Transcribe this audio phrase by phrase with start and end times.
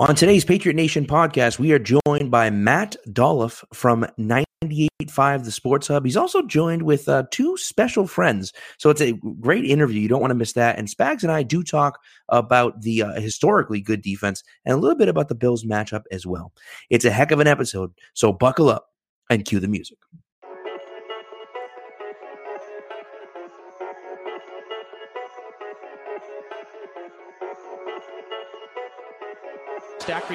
[0.00, 5.88] On today's Patriot Nation podcast, we are joined by Matt Dolloff from 98.5 The Sports
[5.88, 6.06] Hub.
[6.06, 8.50] He's also joined with uh, two special friends.
[8.78, 10.00] So it's a great interview.
[10.00, 10.78] You don't want to miss that.
[10.78, 11.98] And Spags and I do talk
[12.30, 16.24] about the uh, historically good defense and a little bit about the Bills matchup as
[16.24, 16.54] well.
[16.88, 17.92] It's a heck of an episode.
[18.14, 18.86] So buckle up
[19.28, 19.98] and cue the music.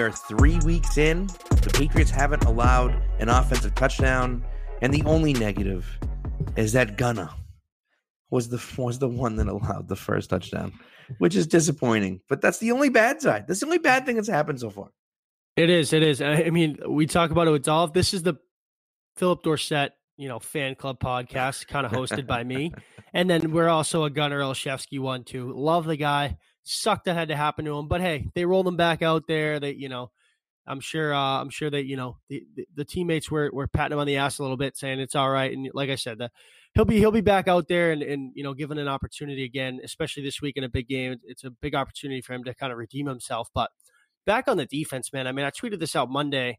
[0.00, 1.26] we are three weeks in.
[1.26, 4.42] The Patriots haven't allowed an offensive touchdown.
[4.80, 5.86] And the only negative
[6.56, 7.28] is that Gunner
[8.30, 10.72] was the was the one that allowed the first touchdown,
[11.18, 12.22] which is disappointing.
[12.30, 13.46] But that's the only bad side.
[13.46, 14.90] That's the only bad thing that's happened so far.
[15.56, 15.92] It is.
[15.92, 16.22] It is.
[16.22, 17.92] I mean, we talk about it with Dolph.
[17.92, 18.36] This is the
[19.16, 22.72] Phillip Dorsett, you know, fan club podcast, kind of hosted by me.
[23.12, 25.52] And then we're also a Gunner Olszewski one too.
[25.52, 26.36] Love the guy.
[26.62, 29.58] Sucked that had to happen to him, but hey, they rolled him back out there.
[29.58, 30.10] They, you know,
[30.66, 31.12] I'm sure.
[31.12, 34.06] Uh, I'm sure that you know the, the, the teammates were were patting him on
[34.06, 35.52] the ass a little bit, saying it's all right.
[35.52, 36.30] And like I said, the,
[36.74, 39.80] he'll be he'll be back out there and and you know given an opportunity again,
[39.82, 41.16] especially this week in a big game.
[41.24, 43.48] It's a big opportunity for him to kind of redeem himself.
[43.54, 43.70] But
[44.26, 45.26] back on the defense, man.
[45.26, 46.58] I mean, I tweeted this out Monday.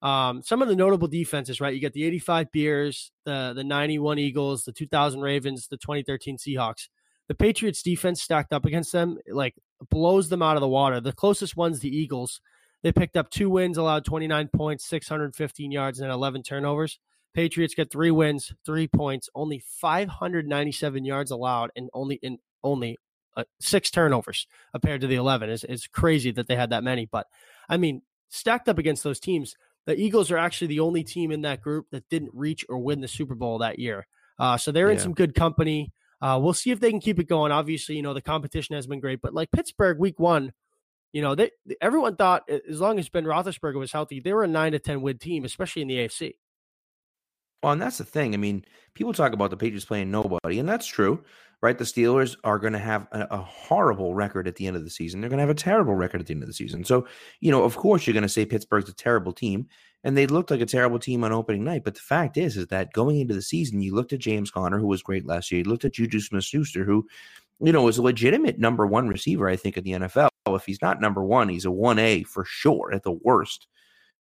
[0.00, 1.74] Um, some of the notable defenses, right?
[1.74, 6.88] You got the 85 Bears, the the 91 Eagles, the 2000 Ravens, the 2013 Seahawks.
[7.30, 9.54] The Patriots defense stacked up against them like
[9.88, 11.00] blows them out of the water.
[11.00, 12.40] The closest one's the Eagles.
[12.82, 16.98] They picked up two wins, allowed 29 points, 615 yards, and 11 turnovers.
[17.32, 22.98] Patriots get three wins, three points, only 597 yards allowed, and only in only
[23.36, 25.50] uh, six turnovers compared to the 11.
[25.50, 27.28] It's, it's crazy that they had that many, but
[27.68, 29.54] I mean, stacked up against those teams,
[29.86, 33.00] the Eagles are actually the only team in that group that didn't reach or win
[33.00, 34.08] the Super Bowl that year.
[34.36, 35.92] Uh, so they're in some good company.
[36.22, 37.52] Uh, we'll see if they can keep it going.
[37.52, 40.52] Obviously, you know the competition has been great, but like Pittsburgh, Week One,
[41.12, 41.50] you know they
[41.80, 45.02] everyone thought as long as Ben Roethlisberger was healthy, they were a nine to ten
[45.02, 46.34] win team, especially in the AFC.
[47.62, 48.34] Well, and that's the thing.
[48.34, 48.64] I mean,
[48.94, 51.22] people talk about the Patriots playing nobody, and that's true,
[51.60, 51.76] right?
[51.76, 54.90] The Steelers are going to have a, a horrible record at the end of the
[54.90, 55.20] season.
[55.20, 56.84] They're going to have a terrible record at the end of the season.
[56.84, 57.06] So,
[57.40, 59.68] you know, of course, you're going to say Pittsburgh's a terrible team,
[60.02, 61.84] and they looked like a terrible team on opening night.
[61.84, 64.78] But the fact is, is that going into the season, you looked at James Conner,
[64.78, 65.58] who was great last year.
[65.58, 67.06] You looked at Juju Smith-Schuster, who,
[67.60, 70.28] you know, was a legitimate number one receiver, I think, in the NFL.
[70.48, 73.66] If he's not number one, he's a one A for sure at the worst.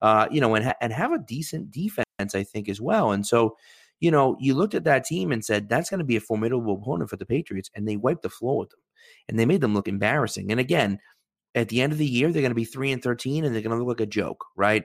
[0.01, 2.05] Uh, you know, and ha- and have a decent defense,
[2.35, 3.11] I think, as well.
[3.11, 3.57] And so,
[3.99, 6.75] you know, you looked at that team and said that's going to be a formidable
[6.75, 8.79] opponent for the Patriots, and they wiped the floor with them,
[9.27, 10.51] and they made them look embarrassing.
[10.51, 10.99] And again,
[11.55, 13.63] at the end of the year, they're going to be three and thirteen, and they're
[13.63, 14.83] going to look like a joke, right?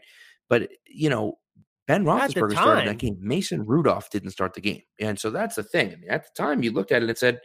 [0.48, 1.38] But you know,
[1.86, 3.18] Ben Roethlisberger started that game.
[3.20, 5.88] Mason Rudolph didn't start the game, and so that's the thing.
[5.88, 7.40] I mean, at the time, you looked at it and said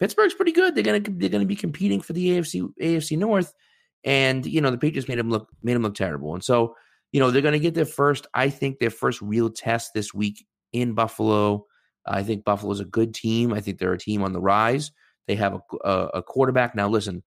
[0.00, 0.74] Pittsburgh's pretty good.
[0.74, 3.54] They're going to they're to be competing for the AFC AFC North,
[4.02, 6.74] and you know the Patriots made them look made them look terrible, and so
[7.12, 8.26] you know they're going to get their first.
[8.34, 11.66] I think their first real test this week in Buffalo.
[12.06, 13.52] I think Buffalo's a good team.
[13.52, 14.90] I think they're a team on the rise.
[15.28, 16.74] They have a, a, a quarterback.
[16.74, 17.22] Now, listen,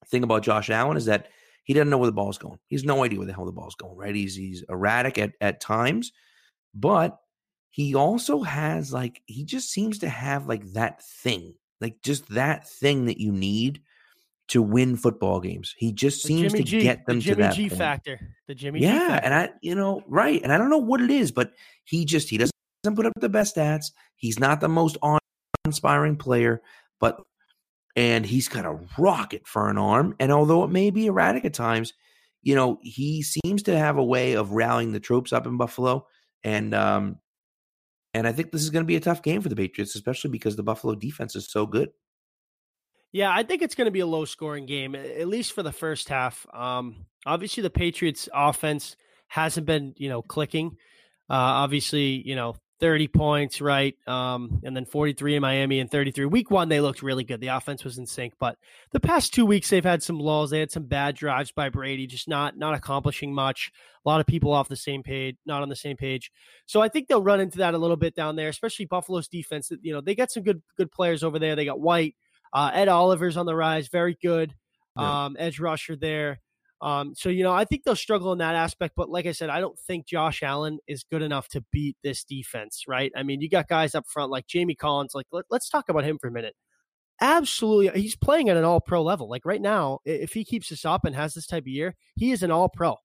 [0.00, 1.28] the thing about Josh Allen is that
[1.64, 2.58] he doesn't know where the ball's going.
[2.66, 4.14] He has no idea where the hell the ball's going, right?
[4.14, 6.12] He's he's erratic at, at times,
[6.74, 7.18] but
[7.70, 12.68] he also has like he just seems to have like that thing, like just that
[12.68, 13.82] thing that you need
[14.48, 15.74] to win football games.
[15.78, 17.78] He just seems to G, get them the to Jimmy that G point.
[17.78, 19.24] factor, the Jimmy G Yeah, factor.
[19.24, 21.52] and I, you know, right, and I don't know what it is, but
[21.84, 22.52] he just he doesn't
[22.96, 23.92] put up the best stats.
[24.16, 26.62] He's not the most awe-inspiring player,
[26.98, 27.22] but
[28.00, 30.16] and he's got a rocket for an arm.
[30.18, 31.92] And although it may be erratic at times,
[32.42, 36.06] you know, he seems to have a way of rallying the troops up in Buffalo,
[36.42, 37.18] and um,
[38.14, 40.30] and I think this is going to be a tough game for the Patriots, especially
[40.30, 41.90] because the Buffalo defense is so good.
[43.12, 45.70] Yeah, I think it's going to be a low scoring game, at least for the
[45.70, 46.46] first half.
[46.54, 48.96] Um, obviously, the Patriots' offense
[49.28, 50.78] hasn't been, you know, clicking.
[51.28, 53.94] Uh, obviously, you know, 30 points, right?
[54.08, 56.24] Um, and then 43 in Miami and 33.
[56.24, 57.40] Week one, they looked really good.
[57.40, 58.56] The offense was in sync, but
[58.92, 60.50] the past two weeks they've had some lulls.
[60.50, 63.70] They had some bad drives by Brady, just not not accomplishing much.
[64.04, 66.32] A lot of people off the same page, not on the same page.
[66.66, 69.70] So I think they'll run into that a little bit down there, especially Buffalo's defense.
[69.82, 71.54] You know, they got some good good players over there.
[71.54, 72.16] They got White,
[72.52, 74.54] uh, Ed Oliver's on the rise, very good.
[74.96, 76.40] Um, edge rusher there.
[76.82, 78.94] Um, so you know, I think they'll struggle in that aspect.
[78.96, 82.24] But like I said, I don't think Josh Allen is good enough to beat this
[82.24, 83.12] defense, right?
[83.14, 85.14] I mean, you got guys up front like Jamie Collins.
[85.14, 86.54] Like, let, us talk about him for a minute.
[87.20, 89.28] Absolutely, he's playing at an All Pro level.
[89.28, 92.32] Like right now, if he keeps this up and has this type of year, he
[92.32, 92.96] is an All Pro.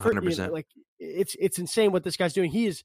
[0.00, 0.52] Hundred percent.
[0.52, 0.66] Like
[0.98, 2.50] it's it's insane what this guy's doing.
[2.50, 2.82] He is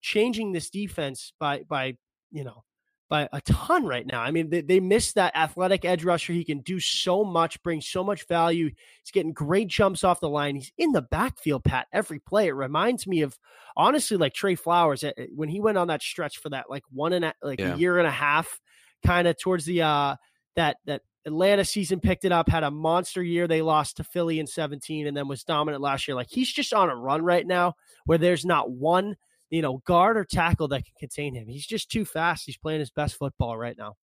[0.00, 1.96] changing this defense by by
[2.30, 2.62] you know
[3.08, 4.20] by a ton right now.
[4.20, 6.32] I mean, they, they miss that athletic edge rusher.
[6.32, 8.66] He can do so much, bring so much value.
[8.66, 10.56] He's getting great jumps off the line.
[10.56, 12.48] He's in the backfield, Pat, every play.
[12.48, 13.38] It reminds me of
[13.76, 16.84] honestly like Trey Flowers eh, eh, when he went on that stretch for that like
[16.90, 17.74] one and a, like yeah.
[17.74, 18.60] a year and a half,
[19.04, 20.16] kind of towards the uh
[20.56, 23.46] that that Atlanta season picked it up, had a monster year.
[23.46, 26.14] They lost to Philly in 17 and then was dominant last year.
[26.14, 27.74] Like he's just on a run right now
[28.06, 29.16] where there's not one
[29.50, 31.48] you know, guard or tackle that can contain him.
[31.48, 32.44] He's just too fast.
[32.46, 33.94] He's playing his best football right now.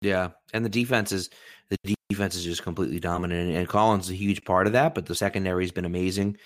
[0.00, 1.30] Yeah, and the defense is
[1.70, 4.94] the defense is just completely dominant, and Collins is a huge part of that.
[4.94, 6.38] But the secondary has been amazing,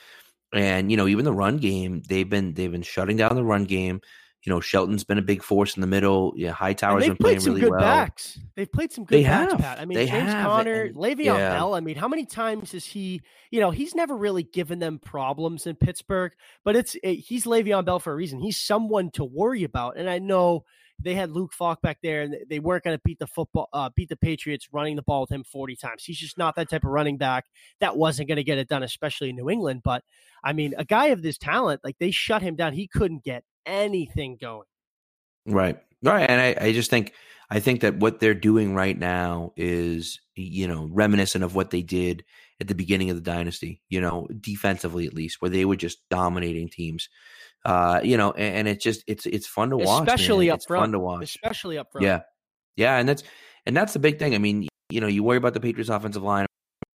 [0.52, 3.64] and you know, even the run game, they've been they've been shutting down the run
[3.64, 4.00] game.
[4.46, 6.32] You know, Shelton's been a big force in the middle.
[6.36, 7.80] Yeah, Hightower's been playing some really good well.
[7.80, 8.38] Backs.
[8.54, 9.60] They've played some good they backs, have.
[9.60, 9.80] Pat.
[9.80, 10.46] I mean, they James have.
[10.46, 11.50] Conner, and, Le'Veon yeah.
[11.50, 11.74] Bell.
[11.74, 13.22] I mean, how many times has he?
[13.50, 16.30] You know, he's never really given them problems in Pittsburgh,
[16.64, 18.38] but it's it, he's Le'Veon Bell for a reason.
[18.38, 20.64] He's someone to worry about, and I know
[21.02, 23.90] they had Luke Falk back there, and they weren't going to beat the football, uh,
[23.96, 26.04] beat the Patriots running the ball with him forty times.
[26.04, 27.46] He's just not that type of running back.
[27.80, 29.80] That wasn't going to get it done, especially in New England.
[29.82, 30.04] But
[30.44, 32.74] I mean, a guy of this talent, like they shut him down.
[32.74, 34.66] He couldn't get anything going.
[35.46, 35.78] Right.
[36.02, 36.28] Right.
[36.28, 37.12] And I, I just think
[37.50, 41.82] I think that what they're doing right now is, you know, reminiscent of what they
[41.82, 42.24] did
[42.60, 45.98] at the beginning of the dynasty, you know, defensively at least, where they were just
[46.08, 47.08] dominating teams.
[47.64, 50.08] Uh, you know, and, and it's just it's it's fun to watch.
[50.08, 50.54] Especially man.
[50.54, 50.82] up it's front.
[50.82, 51.22] fun to watch.
[51.22, 52.04] Especially up front.
[52.04, 52.20] Yeah.
[52.76, 53.22] Yeah, and that's
[53.64, 54.34] and that's the big thing.
[54.34, 56.46] I mean, you know, you worry about the Patriots offensive line,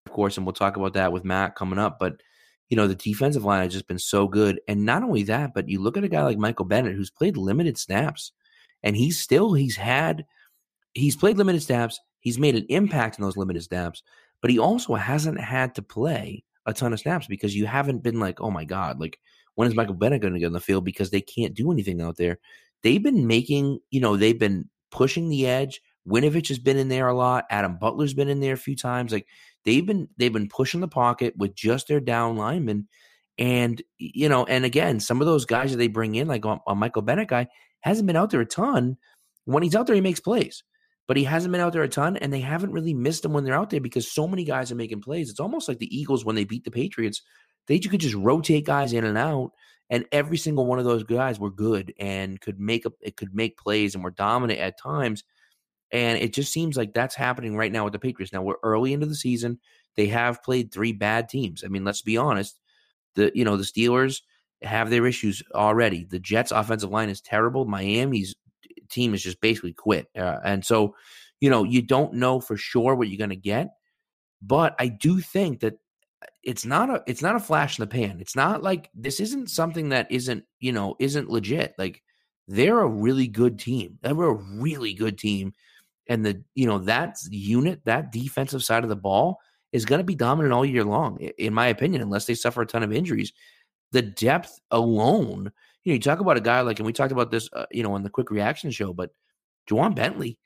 [0.05, 2.21] of course, and we'll talk about that with Matt coming up, but
[2.69, 4.59] you know, the defensive line has just been so good.
[4.67, 7.37] And not only that, but you look at a guy like Michael Bennett who's played
[7.37, 8.31] limited snaps
[8.83, 10.25] and he's still he's had
[10.93, 14.03] he's played limited snaps he's made an impact in those limited snaps
[14.41, 18.19] but he also hasn't had to play a ton of snaps because you haven't been
[18.19, 19.19] like oh my god like
[19.55, 20.85] when is michael bennett going to get on the field?
[20.85, 22.37] because they can't do anything out there.
[22.83, 25.81] They've been making you know they've been pushing the edge.
[26.07, 27.45] Winovich has been in there a lot.
[27.49, 29.11] Adam butler's been in there a few times.
[29.11, 29.27] Like
[29.67, 32.87] they've been they've been pushing the pocket with just their down linemen
[33.37, 36.57] and you know and again some of those guys that they bring in like a,
[36.67, 37.47] a michael bennett guy
[37.81, 38.97] hasn't been out there a ton.
[39.45, 40.63] When he's out there, he makes plays,
[41.07, 43.43] but he hasn't been out there a ton, and they haven't really missed him when
[43.43, 45.29] they're out there because so many guys are making plays.
[45.29, 47.21] It's almost like the Eagles when they beat the Patriots.
[47.67, 49.51] They could just rotate guys in and out,
[49.89, 52.93] and every single one of those guys were good and could make up.
[53.01, 55.23] It could make plays and were dominant at times.
[55.91, 58.33] And it just seems like that's happening right now with the Patriots.
[58.33, 59.59] Now we're early into the season.
[59.95, 61.63] They have played three bad teams.
[61.63, 62.59] I mean, let's be honest.
[63.15, 64.21] The you know the Steelers
[64.61, 66.05] have their issues already.
[66.05, 67.65] The Jets' offensive line is terrible.
[67.65, 68.35] Miami's
[68.89, 70.07] team is just basically quit.
[70.15, 70.95] Uh, and so,
[71.39, 73.69] you know, you don't know for sure what you're going to get.
[74.41, 75.75] But I do think that
[76.43, 78.19] it's not a it's not a flash in the pan.
[78.19, 81.73] It's not like this isn't something that isn't, you know, isn't legit.
[81.77, 82.03] Like
[82.47, 83.99] they're a really good team.
[84.01, 85.53] They're a really good team.
[86.09, 89.39] And the, you know, that unit, that defensive side of the ball
[89.71, 92.65] is going to be dominant all year long, in my opinion, unless they suffer a
[92.65, 93.33] ton of injuries
[93.91, 95.51] the depth alone.
[95.83, 97.83] You know, you talk about a guy like, and we talked about this, uh, you
[97.83, 99.11] know, on the quick reaction show, but
[99.69, 100.37] Ja'Whaun Bentley,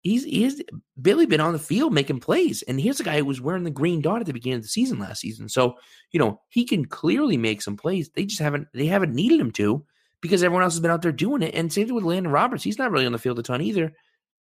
[0.00, 0.62] he's he's
[1.00, 3.70] Billy been on the field making plays, and here's a guy who was wearing the
[3.70, 5.48] green dot at the beginning of the season last season.
[5.48, 5.76] So
[6.12, 8.10] you know he can clearly make some plays.
[8.14, 9.84] They just haven't they haven't needed him to
[10.20, 11.54] because everyone else has been out there doing it.
[11.54, 13.92] And same thing with Elandon Roberts, he's not really on the field a ton either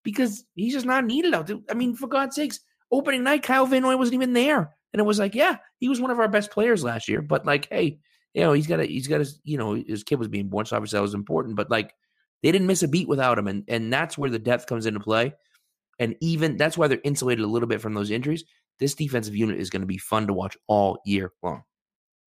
[0.07, 1.59] because he's just not needed out there.
[1.69, 2.61] I mean, for God's sakes,
[2.91, 6.01] opening night, Kyle Van Noy wasn't even there, and it was like, yeah, he was
[6.01, 7.99] one of our best players last year, but like, hey
[8.37, 10.67] you know, he's got a, he's got his, you know, his kid was being born,
[10.67, 11.57] so obviously that was important.
[11.57, 11.95] But like,
[12.43, 15.01] they didn't miss a beat without him, and and that's where the depth comes into
[15.01, 15.33] play.
[15.99, 18.45] And even that's why they're insulated a little bit from those injuries.
[18.79, 21.63] This defensive unit is going to be fun to watch all year long.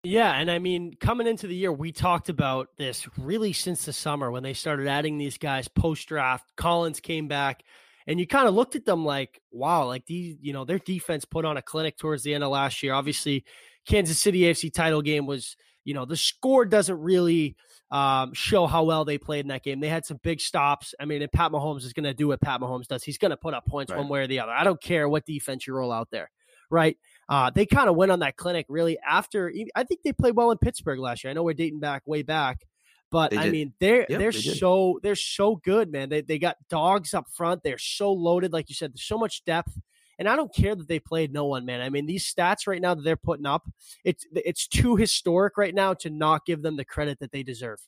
[0.07, 3.93] Yeah, and I mean, coming into the year, we talked about this really since the
[3.93, 6.45] summer when they started adding these guys post draft.
[6.57, 7.63] Collins came back,
[8.07, 11.25] and you kind of looked at them like, wow, like these, you know, their defense
[11.25, 12.95] put on a clinic towards the end of last year.
[12.95, 13.45] Obviously,
[13.87, 17.57] Kansas City AFC title game was you know, the score doesn't really
[17.93, 19.79] um, show how well they played in that game.
[19.79, 20.95] They had some big stops.
[21.01, 23.05] I mean, and Pat Mahomes is going to do what Pat Mahomes does.
[23.05, 23.99] He's going to put up points right.
[23.99, 24.51] one way or the other.
[24.51, 26.31] I don't care what defense you roll out there,
[26.71, 26.99] right?
[27.29, 29.53] Uh, they kind of went on that clinic really after.
[29.75, 31.31] I think they played well in Pittsburgh last year.
[31.31, 32.65] I know we're dating back way back,
[33.11, 36.09] but I mean they're yep, they're they so they're so good, man.
[36.09, 37.63] They they got dogs up front.
[37.63, 38.93] They're so loaded, like you said.
[38.93, 39.77] There's so much depth.
[40.19, 41.83] And I don't care that they played no one, man.
[41.83, 43.69] I mean, these stats right now that they're putting up,
[44.05, 47.81] it's it's too historic right now to not give them the credit that they deserve.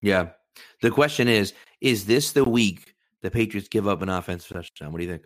[0.00, 0.30] Yeah.
[0.82, 4.92] The question is, is this the week the Patriots give up an offensive touchdown?
[4.92, 5.24] What do you think?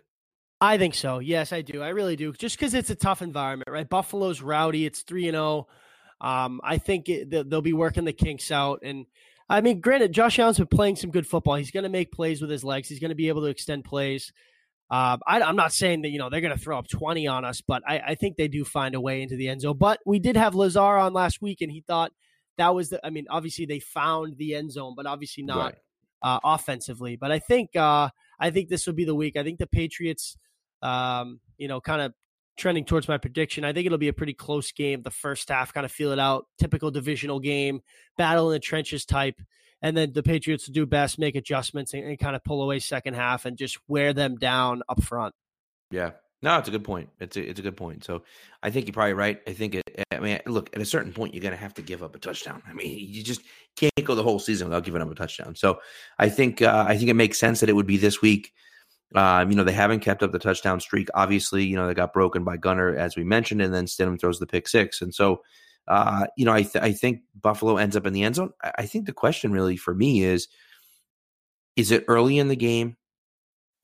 [0.61, 1.19] I think so.
[1.19, 1.81] Yes, I do.
[1.81, 2.33] I really do.
[2.33, 3.87] Just because it's a tough environment, right?
[3.87, 4.85] Buffalo's rowdy.
[4.85, 5.67] It's three and zero.
[6.21, 6.27] Oh.
[6.27, 8.79] Um, I think it, they'll be working the kinks out.
[8.83, 9.05] And
[9.49, 11.55] I mean, granted, Josh Allen's been playing some good football.
[11.55, 12.87] He's going to make plays with his legs.
[12.87, 14.31] He's going to be able to extend plays.
[14.89, 17.43] Uh, I, am not saying that you know they're going to throw up 20 on
[17.43, 19.77] us, but I, I, think they do find a way into the end zone.
[19.77, 22.11] But we did have Lazar on last week, and he thought
[22.57, 23.05] that was the.
[23.05, 25.75] I mean, obviously they found the end zone, but obviously not right.
[26.21, 27.15] uh, offensively.
[27.15, 29.37] But I think uh, I think this will be the week.
[29.37, 30.37] I think the Patriots,
[30.81, 32.13] um, you know, kind of
[32.57, 33.65] trending towards my prediction.
[33.65, 35.01] I think it'll be a pretty close game.
[35.01, 37.81] The first half, kind of feel it out, typical divisional game,
[38.17, 39.41] battle in the trenches type.
[39.81, 42.79] And then the Patriots will do best, make adjustments, and, and kind of pull away
[42.79, 45.35] second half and just wear them down up front.
[45.91, 46.11] Yeah,
[46.45, 47.09] no, it's a good point.
[47.19, 48.03] It's a it's a good point.
[48.03, 48.21] So
[48.61, 49.41] I think you're probably right.
[49.47, 51.81] I think it, I mean, look, at a certain point, you're going to have to
[51.81, 52.61] give up a touchdown.
[52.69, 53.41] I mean, you just
[53.75, 55.55] can't go the whole season without giving up a touchdown.
[55.55, 55.79] So
[56.19, 58.53] I think uh, I think it makes sense that it would be this week.
[59.15, 61.09] Um, you know, they haven't kept up the touchdown streak.
[61.15, 64.37] Obviously, you know, they got broken by Gunner, as we mentioned, and then Stidham throws
[64.37, 65.01] the pick six.
[65.01, 65.41] And so,
[65.87, 68.51] uh, you know, I, th- I think Buffalo ends up in the end zone.
[68.63, 70.47] I-, I think the question really for me is,
[71.75, 72.97] is it early in the game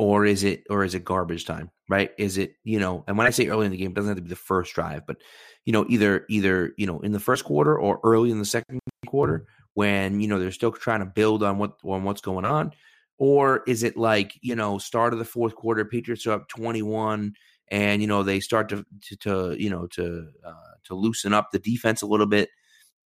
[0.02, 2.12] or is it or is it garbage time right?
[2.18, 4.18] Is it you know and when i say early in the game it doesn't have
[4.18, 5.18] to be the first drive but
[5.66, 8.80] you know either either you know in the first quarter or early in the second
[9.06, 12.72] quarter when you know they're still trying to build on what on what's going on?
[13.18, 17.34] Or is it like you know start of the fourth quarter patriots are up 21
[17.70, 21.50] and you know they start to to, to you know to uh, to loosen up
[21.52, 22.50] the defense a little bit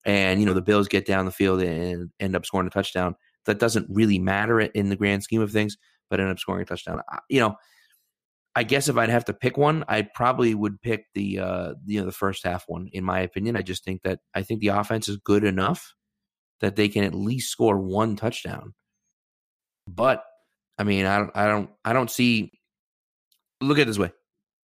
[0.06, 3.16] and you know the bills get down the field and end up scoring a touchdown?
[3.46, 5.78] That doesn't really matter in the grand scheme of things
[6.10, 7.02] but end up scoring a touchdown.
[7.30, 7.56] You know,
[8.56, 12.00] I guess if I'd have to pick one, I probably would pick the uh, you
[12.00, 12.90] know the first half one.
[12.92, 15.94] In my opinion, I just think that I think the offense is good enough
[16.60, 18.74] that they can at least score one touchdown.
[19.88, 20.24] But
[20.78, 22.52] I mean, I don't, I don't, I don't see.
[23.62, 24.12] Look at it this way: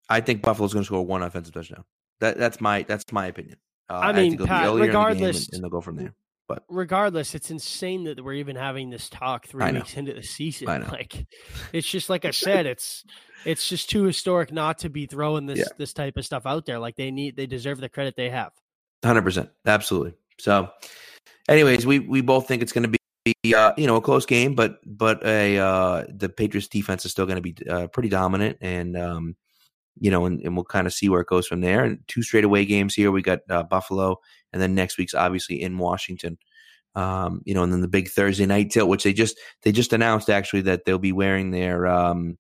[0.09, 1.85] I think Buffalo's going to score one offensive touchdown.
[2.21, 3.59] That that's my that's my opinion.
[3.91, 6.15] Uh, I mean, I Pat, regardless, and, and, they'll go from there.
[6.47, 10.69] But regardless, it's insane that we're even having this talk three weeks into the season.
[10.95, 11.27] Like,
[11.73, 13.05] it's just like I said, it's
[13.45, 15.65] it's just too historic not to be throwing this yeah.
[15.79, 16.79] this type of stuff out there.
[16.79, 18.53] Like they need, they deserve the credit they have.
[19.03, 20.15] Hundred percent, absolutely.
[20.39, 20.71] So,
[21.49, 24.55] anyways, we we both think it's going to be uh, you know a close game,
[24.55, 28.59] but but a uh, the Patriots defense is still going to be uh, pretty dominant,
[28.61, 29.37] and um,
[29.99, 31.85] you know, and, and we'll kind of see where it goes from there.
[31.85, 33.11] And two straight away games here.
[33.11, 34.21] We got uh, Buffalo,
[34.53, 36.39] and then next week's obviously in Washington.
[36.97, 39.93] Um, you know, and then the big Thursday night tilt, which they just they just
[39.93, 42.39] announced actually that they'll be wearing their um,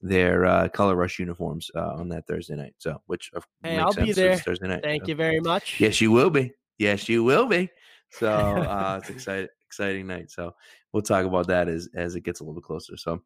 [0.00, 2.74] their uh, color rush uniforms uh, on that Thursday night.
[2.78, 4.82] So, which of hey, I'll be there Thursday night.
[4.82, 5.08] Thank so.
[5.08, 5.80] you very much.
[5.80, 6.52] Yes, you will be.
[6.78, 7.68] Yes, you will be.
[8.10, 10.30] So uh, it's exciting exciting night.
[10.30, 10.54] So
[10.92, 12.96] we'll talk about that as as it gets a little bit closer.
[12.96, 13.22] So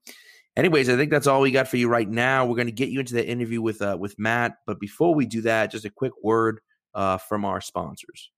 [0.56, 2.46] anyways, I think that's all we got for you right now.
[2.46, 5.26] We're going to get you into the interview with uh, with Matt, but before we
[5.26, 6.60] do that, just a quick word
[6.94, 8.30] uh, from our sponsors.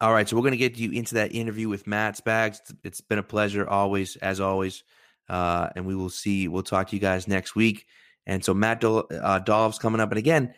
[0.00, 2.58] All right, so we're going to get you into that interview with Matt Spags.
[2.84, 4.84] It's been a pleasure, always, as always,
[5.28, 6.48] uh, and we will see.
[6.48, 7.86] We'll talk to you guys next week.
[8.26, 10.52] And so Matt Dol- uh, Dolph's coming up, and again,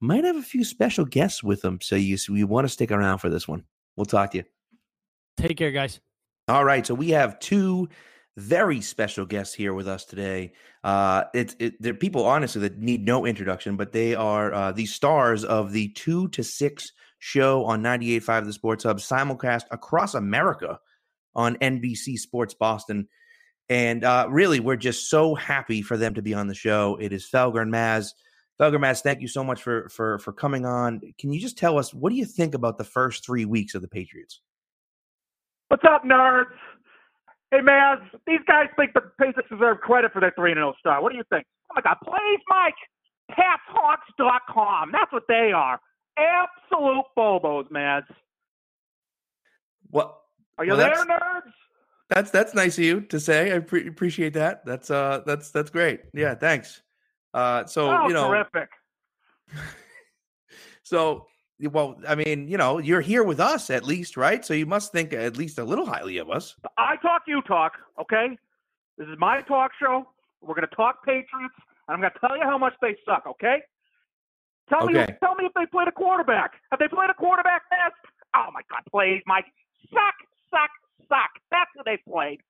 [0.00, 1.78] might have a few special guests with him.
[1.80, 3.64] So you we want to stick around for this one.
[3.96, 4.44] We'll talk to you.
[5.36, 6.00] Take care, guys.
[6.48, 7.88] All right, so we have two
[8.40, 10.52] very special guests here with us today.
[10.82, 14.86] Uh, it's it, they're people honestly that need no introduction, but they are uh, the
[14.86, 20.80] stars of the two to six show on 98.5 The Sports Hub, simulcast across America
[21.34, 23.08] on NBC Sports Boston.
[23.68, 26.96] And uh, really, we're just so happy for them to be on the show.
[27.00, 28.14] It is Felger and Maz.
[28.58, 31.00] Felger Maz, thank you so much for for for coming on.
[31.18, 33.82] Can you just tell us what do you think about the first three weeks of
[33.82, 34.40] the Patriots?
[35.68, 36.46] What's up, nerds?
[37.50, 41.02] Hey, Maz, these guys think the Patriots deserve credit for their 3 0 start.
[41.02, 41.44] What do you think?
[41.70, 41.96] Oh, my God.
[42.04, 42.74] Please, Mike.
[43.32, 44.90] PatsHawks.com.
[44.92, 45.80] That's what they are.
[46.16, 48.02] Absolute Bobos, Maz.
[49.90, 50.16] What?
[50.58, 51.52] Are you well, there, nerds?
[52.08, 53.54] That's that's nice of you to say.
[53.54, 54.64] I pre- appreciate that.
[54.66, 56.00] That's uh that's that's great.
[56.12, 56.82] Yeah, thanks.
[57.32, 58.68] Uh so oh, you know terrific.
[60.82, 61.26] so
[61.68, 64.44] well, I mean, you know, you're here with us at least, right?
[64.44, 66.54] So you must think at least a little highly of us.
[66.78, 68.38] I talk, you talk, okay?
[68.96, 70.08] This is my talk show.
[70.40, 71.28] We're going to talk Patriots,
[71.88, 73.58] and I'm going to tell you how much they suck, okay?
[74.70, 76.52] Tell me, tell me if they played a quarterback.
[76.70, 77.94] Have they played a quarterback test?
[78.36, 79.46] Oh my God, please, Mike.
[79.92, 80.14] Suck,
[80.50, 80.70] suck,
[81.08, 81.30] suck.
[81.50, 82.40] That's who they played.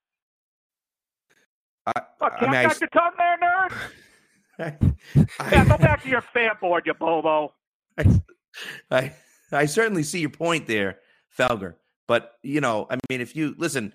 [1.87, 3.73] I, Look, I mean, I, back your tongue there, nerd.
[5.41, 7.55] I- Yeah, go back to your fan board, you bobo.
[7.99, 8.03] I
[8.91, 9.13] I
[9.53, 10.99] I certainly see your point there,
[11.37, 11.75] Felger.
[12.07, 13.93] But you know, I mean, if you listen,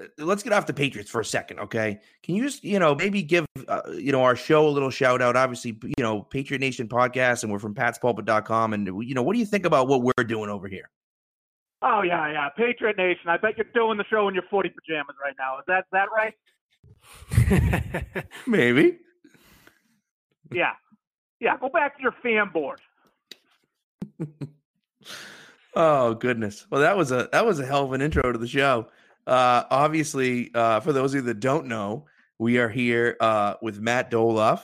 [0.00, 2.00] uh, let's get off the Patriots for a second, okay?
[2.22, 5.20] Can you just you know maybe give uh, you know our show a little shout
[5.20, 5.36] out?
[5.36, 9.38] Obviously, you know Patriot Nation podcast, and we're from PatsPulpit.com, and you know what do
[9.38, 10.90] you think about what we're doing over here?
[11.82, 12.48] Oh yeah, yeah.
[12.56, 13.28] Patriot Nation.
[13.28, 15.58] I bet you're doing the show in your footy pajamas right now.
[15.58, 16.34] Is that is that right?
[18.46, 18.98] Maybe.
[20.50, 20.72] Yeah.
[21.40, 21.56] Yeah.
[21.58, 22.80] Go back to your fan board.
[25.74, 26.66] Oh goodness.
[26.70, 28.88] Well, that was a that was a hell of an intro to the show.
[29.26, 32.06] Uh, obviously, uh, for those of you that don't know,
[32.38, 34.62] we are here uh, with Matt Dolloff,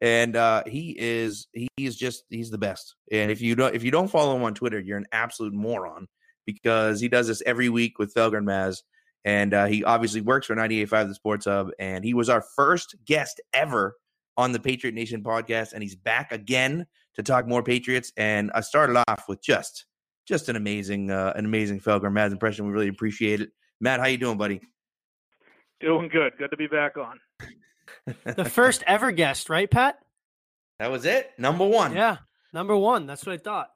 [0.00, 2.96] and uh, he is he is just he's the best.
[3.12, 6.08] And if you don't if you don't follow him on Twitter, you're an absolute moron
[6.46, 8.78] because he does this every week with Felger and Maz,
[9.24, 12.96] and uh, he obviously works for 98.5 The Sports Hub, and he was our first
[13.04, 13.94] guest ever
[14.36, 16.86] on the Patriot Nation podcast, and he's back again
[17.16, 18.12] to talk more Patriots.
[18.16, 19.84] And I started off with just
[20.26, 22.66] just an amazing uh, an amazing Felger Maz impression.
[22.66, 23.50] We really appreciate it.
[23.80, 24.60] Matt, how you doing, buddy?
[25.80, 26.32] Doing good.
[26.38, 27.18] Good to be back on.
[28.24, 29.98] the first ever guest, right, Pat?
[30.78, 31.30] That was it.
[31.38, 31.94] Number one.
[31.94, 32.18] Yeah,
[32.52, 33.06] number one.
[33.06, 33.70] That's what I thought.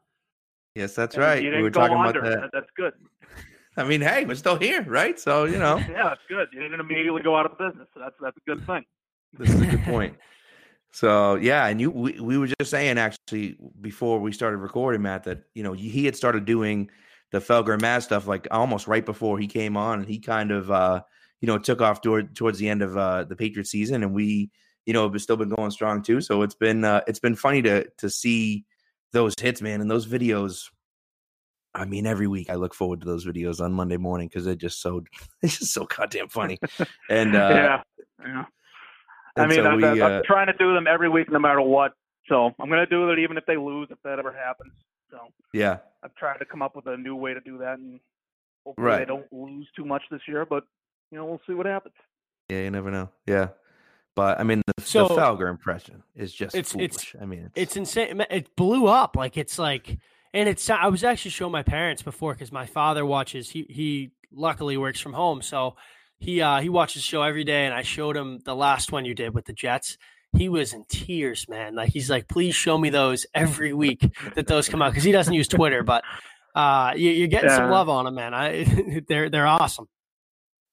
[0.75, 1.43] Yes, that's And right.
[1.43, 2.21] You We didn't were go talking under.
[2.21, 2.41] about that.
[2.41, 2.93] That- That's good.
[3.77, 5.19] I mean, hey, we're still here, right?
[5.19, 6.49] So you know, Yeah, that's good.
[6.53, 7.87] You didn't immediately go out of business.
[7.95, 8.85] So that's that's a good thing.
[9.39, 10.17] this is a good point.
[10.93, 15.25] So yeah, and you we, we were just saying actually before we started recording, Matt,
[15.25, 16.91] that you know he had started doing
[17.31, 20.71] the Felger Maz stuff like almost right before he came on, and he kind of
[20.71, 21.03] uh
[21.41, 24.51] you know took off toward, towards the end of uh the Patriots season, and we
[24.85, 26.21] you know have still been going strong too.
[26.21, 28.65] So it's been uh it's been funny to to see
[29.13, 30.71] those hits, man, and those videos.
[31.73, 34.57] I mean, every week I look forward to those videos on Monday morning because they're
[34.57, 35.05] just so
[35.43, 36.59] it's just so goddamn funny.
[37.09, 37.83] And uh, yeah.
[38.27, 38.45] Yeah.
[39.41, 41.61] I mean, so I'm, we, I'm uh, trying to do them every week, no matter
[41.61, 41.93] what.
[42.29, 44.73] So I'm going to do it even if they lose, if that ever happens.
[45.11, 45.19] So
[45.53, 47.99] yeah, I've tried to come up with a new way to do that, and
[48.65, 48.99] hopefully Right.
[48.99, 50.45] they don't lose too much this year.
[50.45, 50.65] But
[51.11, 51.95] you know, we'll see what happens.
[52.49, 53.09] Yeah, you never know.
[53.27, 53.49] Yeah,
[54.15, 56.85] but I mean, the, So- the Felger impression is just It's- foolish.
[57.15, 58.25] it's- I mean, It's insane.
[58.31, 59.17] It blew up.
[59.17, 59.99] Like it's like,
[60.33, 60.71] and it's.
[60.71, 63.51] I was actually showing my parents before because my father watches.
[63.51, 65.75] He he luckily works from home, so
[66.21, 67.65] he uh he watches the show every day.
[67.65, 69.99] And I showed him the last one you did with the Jets.
[70.37, 71.75] He was in tears, man.
[71.75, 74.07] Like he's like, please show me those every week
[74.37, 76.05] that those come out because he doesn't use Twitter, but
[76.55, 78.35] uh, you, you're getting some love on them, man.
[78.35, 78.65] I
[79.09, 79.89] they're they're awesome.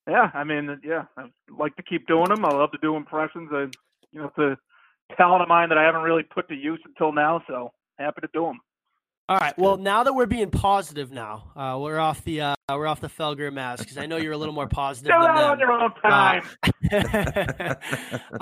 [0.07, 1.25] Yeah, I mean, yeah, I
[1.57, 2.45] like to keep doing them.
[2.45, 3.49] I love to do impressions.
[3.51, 3.67] I,
[4.11, 7.11] you know, it's a talent of mine that I haven't really put to use until
[7.11, 7.43] now.
[7.47, 8.59] So happy to do them.
[9.29, 9.57] All right.
[9.57, 13.09] Well, now that we're being positive, now uh, we're off the uh, we're off the
[13.09, 15.37] Felger Maz because I know you're a little more positive that them.
[15.37, 16.43] on your own time.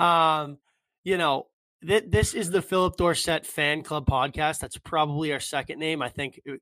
[0.00, 0.58] um,
[1.02, 1.46] you know,
[1.86, 4.60] th- this is the Phillip Dorsett Fan Club podcast.
[4.60, 6.02] That's probably our second name.
[6.02, 6.60] I think it,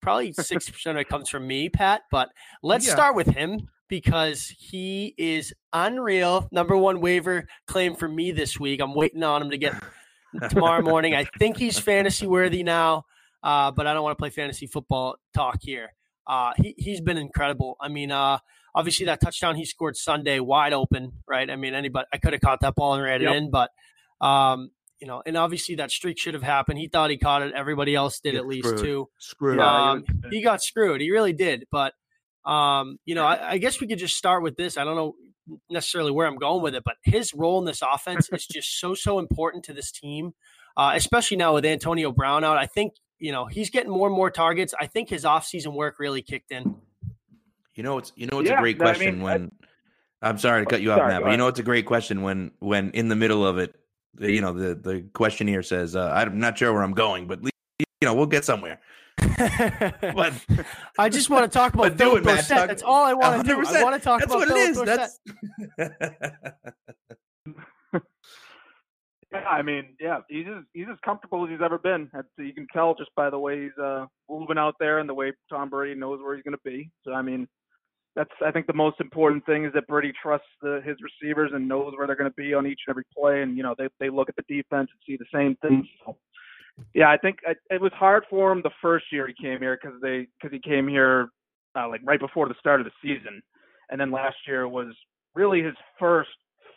[0.00, 2.02] probably sixty percent of it comes from me, Pat.
[2.12, 2.28] But
[2.62, 2.92] let's Yeah.
[2.94, 6.48] start with him because he is unreal.
[6.52, 8.80] Number one waiver claim for me this week.
[8.80, 9.74] I'm waiting on him to get
[10.50, 11.14] tomorrow morning.
[11.16, 13.04] I think he's fantasy worthy now,
[13.44, 15.90] uh, but I don't want to play fantasy football talk here.
[16.26, 17.76] Uh, he he's been incredible.
[17.80, 18.38] I mean, uh,
[18.74, 21.48] obviously that touchdown he scored Sunday, wide open, right?
[21.48, 23.30] I mean, anybody I could have caught that ball and ran Yep.
[23.30, 23.70] it in, but
[24.20, 26.78] um, you know, and obviously that streak should have happened.
[26.78, 27.52] He thought he caught it.
[27.54, 28.80] Everybody else did Get at least screwed.
[28.82, 29.08] too.
[29.18, 29.90] Screw Yeah.
[29.90, 31.02] Um, he got screwed.
[31.02, 31.66] He really did.
[31.70, 31.92] But
[32.46, 34.78] um, you know, I, I guess we could just start with this.
[34.78, 35.14] I don't know
[35.68, 38.94] necessarily where I'm going with it, but his role in this offense is just so
[38.94, 40.32] so important to this team,
[40.78, 42.56] uh, especially now with Antonio Brown out.
[42.56, 44.74] I think you know he's getting more and more targets.
[44.78, 46.76] I think his offseason work really kicked in.
[47.74, 49.52] You know, it's you know, it's Yeah, a great no, I question mean, when.
[50.20, 52.20] I'm sorry to cut you off, Sorry, Matt, but you know it's a great question
[52.22, 53.74] when when in the middle of it,
[54.18, 57.50] you know, the the questionnaire says, uh, "I'm not sure where I'm going, but you
[58.02, 58.78] know, we'll get somewhere."
[60.14, 60.32] But
[60.98, 62.46] I just want to talk about But do it, Matt.
[62.46, 63.62] Talk- That's all I want to do.
[63.66, 64.86] I want to talk that's about what it Phillip.
[64.86, 65.10] Dorsett.
[65.76, 65.94] That's
[69.34, 72.08] Yeah, I mean, yeah, he's as he's as comfortable as he's ever been.
[72.38, 75.32] You can tell just by the way he's uh, moving out there and the way
[75.50, 76.88] Tom Brady knows where he's going to be.
[77.04, 77.48] So I mean,
[78.14, 81.66] that's I think the most important thing is that Brady trusts the, his receivers and
[81.66, 83.42] knows where they're going to be on each and every play.
[83.42, 85.84] And you know, they they look at the defense and see the same things.
[86.06, 86.16] So
[86.94, 87.38] Yeah, I think
[87.70, 90.60] it was hard for him the first year he came here because they because he
[90.60, 91.28] came here
[91.76, 93.42] uh, like right before the start of the season,
[93.90, 94.94] and then last year was
[95.34, 96.30] really his first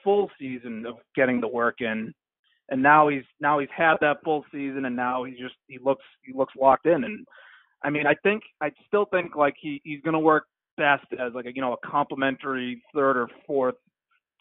[0.04, 2.14] full season of getting the work in,
[2.70, 6.04] and now he's now he's had that full season, and now he just he looks
[6.24, 7.26] he looks locked in, and
[7.84, 10.46] I mean I think I still think like he he's gonna work
[10.78, 13.76] best as like a you know a complementary third or fourth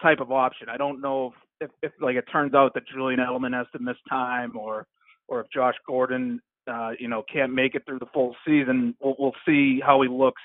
[0.03, 0.69] type of option.
[0.69, 3.79] I don't know if, if, if like it turns out that Julian Edelman has to
[3.79, 4.87] miss time or
[5.29, 8.95] or if Josh Gordon uh, you know can't make it through the full season.
[9.01, 10.43] We'll, we'll see how he looks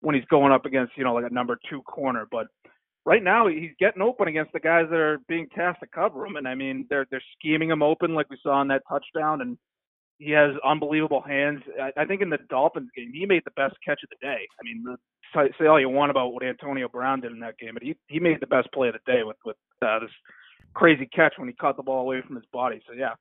[0.00, 2.26] when he's going up against you know like a number two corner.
[2.30, 2.46] But
[3.04, 6.36] right now he's getting open against the guys that are being tasked to cover him,
[6.36, 9.58] and I mean they're they're scheming him open like we saw in that touchdown, and
[10.18, 11.60] he has unbelievable hands.
[11.80, 14.46] I, I think in the Dolphins game he made the best catch of the day.
[14.60, 14.96] I mean,
[15.34, 17.96] say, say all you want about what Antonio Brown did in that game, but he
[18.08, 20.10] he made the best play of the day with with uh, this
[20.74, 22.80] crazy catch when he caught the ball away from his body.
[22.86, 23.14] So yeah,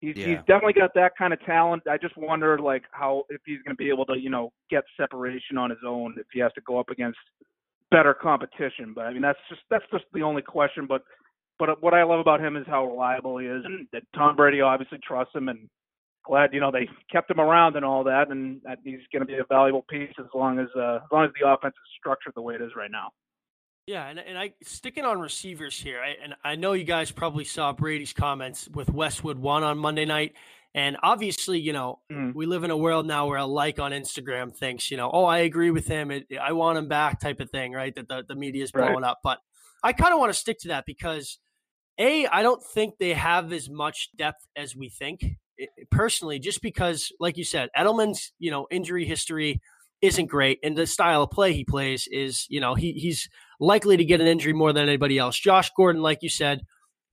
[0.00, 0.26] he's yeah.
[0.26, 1.84] he's definitely got that kind of talent.
[1.90, 4.84] I just wonder like how if he's going to be able to you know get
[5.00, 7.18] separation on his own if he has to go up against
[7.92, 8.92] better competition.
[8.94, 10.86] But I mean that's just that's just the only question.
[10.88, 11.02] But
[11.58, 14.60] but what I love about him is how reliable he is, and that Tom Brady
[14.60, 15.68] obviously trusts him, and
[16.26, 19.26] glad you know they kept him around and all that, and that he's going to
[19.26, 22.32] be a valuable piece as long as uh, as long as the offense is structured
[22.34, 23.10] the way it is right now.
[23.86, 27.44] Yeah, and, and I sticking on receivers here, I, and I know you guys probably
[27.44, 30.34] saw Brady's comments with Westwood One on Monday night,
[30.74, 32.34] and obviously, you know, mm.
[32.34, 35.24] we live in a world now where a like on Instagram thinks, you know, oh,
[35.24, 37.94] I agree with him, it, I want him back, type of thing, right?
[37.94, 39.04] That the the media is blowing right.
[39.04, 39.38] up, but
[39.82, 41.38] I kind of want to stick to that because,
[41.98, 45.24] a, I don't think they have as much depth as we think
[45.90, 49.60] personally, just because, like you said, Edelman's you know injury history
[50.00, 53.28] isn't great, and the style of play he plays is, you know, he he's
[53.60, 55.38] likely to get an injury more than anybody else.
[55.38, 56.62] Josh Gordon, like you said,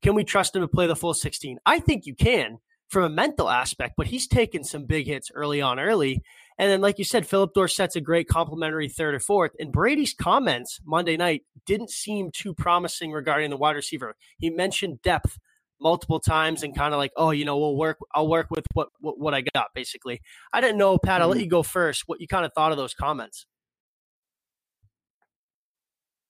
[0.02, 1.60] can we trust him to play the full 16?
[1.66, 2.58] I think you can
[2.90, 6.22] from a mental aspect, but he's taken some big hits early on early.
[6.58, 9.52] And then, like you said, Phillip Dorsett's a great complimentary third or fourth.
[9.60, 14.16] And Brady's comments Monday night didn't seem too promising regarding the wide receiver.
[14.40, 15.38] He mentioned depth
[15.80, 17.98] multiple times and kind of like, oh, you know, we'll work.
[18.14, 19.68] I'll work with what what, what I got.
[19.74, 20.20] Basically,
[20.52, 21.22] I didn't know, Pat.
[21.22, 21.46] I'll let mm-hmm.
[21.46, 22.04] you go first.
[22.08, 23.46] What you kind of thought of those comments?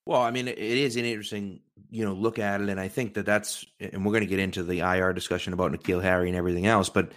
[0.10, 1.60] Well, I mean, it is an interesting,
[1.92, 4.40] you know, look at it, and I think that that's, and we're going to get
[4.40, 7.12] into the IR discussion about N'Keal Harry and everything else, but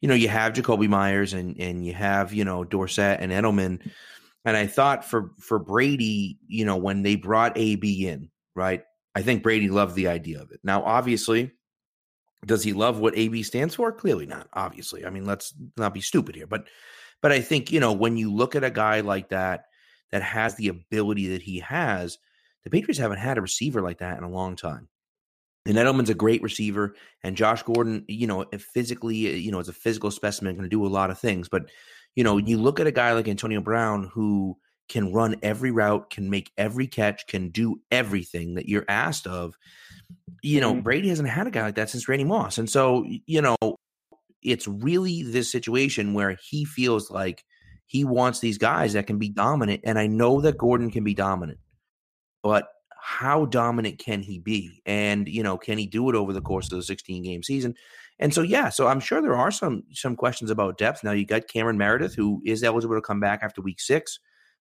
[0.00, 3.86] you know, you have Jakobi Meyers and and you have you know Dorsett and Edelman,
[4.46, 8.82] and I thought for for Brady, you know, when they brought AB in, right?
[9.14, 10.60] I think Brady loved the idea of it.
[10.64, 11.52] Now, obviously,
[12.46, 13.92] does he love what AB stands for?
[13.92, 14.48] Clearly not.
[14.54, 16.66] Obviously, I mean, let's not be stupid here, but
[17.20, 19.66] but I think you know when you look at a guy like that
[20.12, 22.16] that has the ability that he has,
[22.64, 24.88] the Patriots haven't had a receiver like that in a long time.
[25.66, 29.74] And Edelman's a great receiver, and Josh Gordon, you know, physically, you know, is a
[29.74, 31.48] physical specimen, going to do a lot of things.
[31.48, 31.70] But
[32.14, 34.56] you know, you look at a guy like Antonio Brown who
[34.88, 39.54] can run every route, can make every catch, can do everything that you're asked of
[40.42, 40.82] you know, mm-hmm.
[40.82, 42.58] Brady hasn't had a guy like that since Randy Moss.
[42.58, 43.56] And so, you know,
[44.42, 47.44] it's really this situation where he feels like
[47.86, 49.80] he wants these guys that can be dominant.
[49.84, 51.58] And I know that Gordon can be dominant,
[52.42, 52.68] but
[53.00, 54.82] how dominant can he be?
[54.84, 57.74] And, you know, can he do it over the course of the 16 game season?
[58.18, 61.04] And so, yeah, so I'm sure there are some some questions about depth.
[61.04, 64.18] Now you got Cameron Meredith, who is eligible to come back after week six,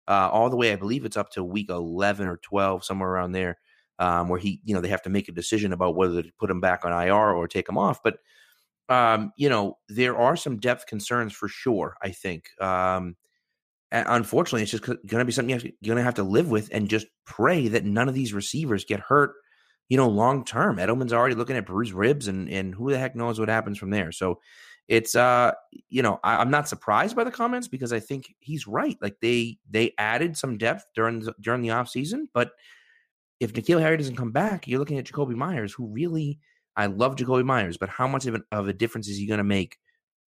[0.08, 3.32] uh, all the way, I believe it's up to week 11 or 12, somewhere around
[3.32, 3.58] there
[4.00, 6.52] um, where he, you know, they have to make a decision about whether to put
[6.52, 8.02] him back on IR or take him off.
[8.04, 8.20] But,
[8.90, 12.50] um, you know, there are some depth concerns for sure, I think.
[12.62, 13.16] Um,
[13.92, 16.90] unfortunately, it's just going to be something you're going to have to live with and
[16.90, 19.34] just pray that none of these receivers get hurt,
[19.90, 20.78] you know, long term.
[20.78, 23.90] Edelman's already looking at bruised ribs, and and who the heck knows what happens from
[23.90, 24.12] there.
[24.12, 24.40] So
[24.88, 25.52] it's uh
[25.90, 28.98] you know I, am not surprised by the comments because I think he's right.
[29.02, 32.52] Like they they added some depth during the, during the off season, but
[33.40, 36.40] if N'Keal Harry doesn't come back, you're looking at Jakobi Meyers, who really,
[36.76, 39.38] I love Jakobi Meyers, but how much of, an, of a difference is he going
[39.38, 39.78] to make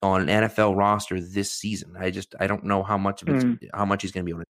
[0.01, 1.95] on an NFL roster this season?
[1.97, 3.59] I just, I don't know how much of it, mm.
[3.73, 4.45] how much he's going to be able to.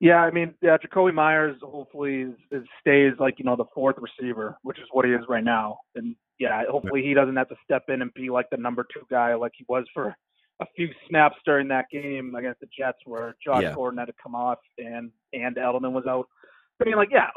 [0.00, 3.96] Yeah, I mean, yeah, Jakobi Meyers hopefully is, is stays like you know the fourth
[3.98, 7.56] receiver, which is what he is right now, and yeah, hopefully he doesn't have to
[7.62, 10.16] step in and be like the number two guy like he was for
[10.60, 13.74] a few snaps during that game against the Jets where Josh yeah.
[13.74, 16.26] Gordon had to come off and and Edelman was out.
[16.80, 17.28] I mean, like, yeah,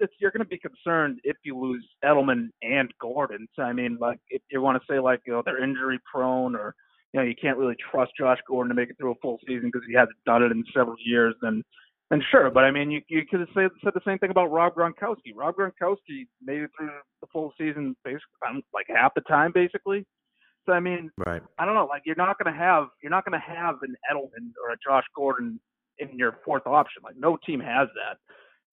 [0.00, 3.46] it's, you're going to be concerned if you lose Edelman and Gordon.
[3.54, 6.54] So, I mean, like, if you want to say like, you know, they're injury prone
[6.54, 6.74] or
[7.12, 9.70] you know, you can't really trust Josh Gordon to make it through a full season
[9.72, 11.62] because he hasn't done it in several years, then
[12.10, 12.50] then sure.
[12.50, 15.32] But I mean, you you could have said, said the same thing about Rob Gronkowski.
[15.34, 20.06] Rob Gronkowski made it through the full season, basically, um, like half the time, basically.
[20.66, 21.42] So I mean, right.
[21.58, 21.86] I don't know.
[21.86, 25.58] Like you're not gonna have you're not gonna have an Edelman or a Josh Gordon
[25.98, 27.02] in your fourth option.
[27.02, 28.18] Like no team has that.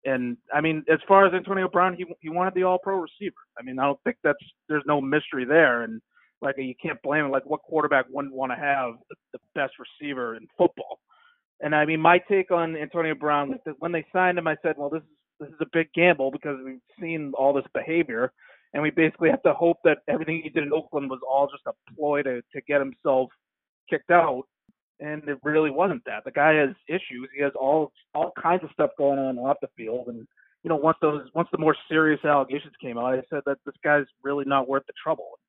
[0.07, 3.35] And I mean, as far as Antonio Brown, he he wanted the All Pro receiver.
[3.59, 4.39] I mean, I don't think that's
[4.69, 5.83] there's no mystery there.
[5.83, 6.01] And
[6.41, 7.31] like you can't blame him.
[7.31, 10.99] Like what quarterback wouldn't want to have the, the best receiver in football?
[11.59, 14.89] And I mean, my take on Antonio Brown, when they signed him, I said, well,
[14.89, 18.31] this is this is a big gamble because we've seen all this behavior,
[18.73, 21.63] and we basically have to hope that everything he did in Oakland was all just
[21.67, 23.29] a ploy to to get himself
[23.89, 24.43] kicked out.
[24.99, 26.23] And it really wasn't that.
[26.25, 27.29] The guy has issues.
[27.35, 30.27] He has all all kinds of stuff going on off the field, and
[30.63, 33.75] you know, once those once the more serious allegations came out, I said that this
[33.83, 35.39] guy's really not worth the trouble.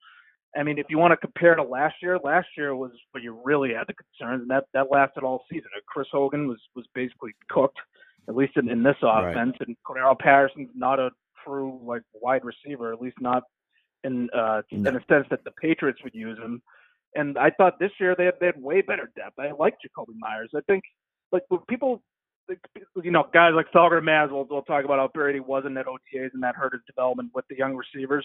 [0.56, 3.38] I mean, if you want to compare to last year, last year was where you
[3.44, 5.70] really had the concerns, and that that lasted all season.
[5.86, 7.78] Chris Hogan was was basically cooked,
[8.28, 9.68] at least in, in this offense, right.
[9.68, 11.10] and Cordarrelle Patterson's not a
[11.44, 13.44] true like wide receiver, at least not
[14.04, 14.90] in uh no.
[14.90, 16.62] in a sense that the Patriots would use him.
[17.14, 19.38] And I thought this year they had, they had way better depth.
[19.38, 20.50] I like Jakobi Meyers.
[20.54, 20.84] I think
[21.32, 22.02] like when people
[23.02, 26.30] you know, guys like Felger Maz will, will talk about how Brady wasn't at OTAs
[26.32, 28.24] and that hurt his development with the young receivers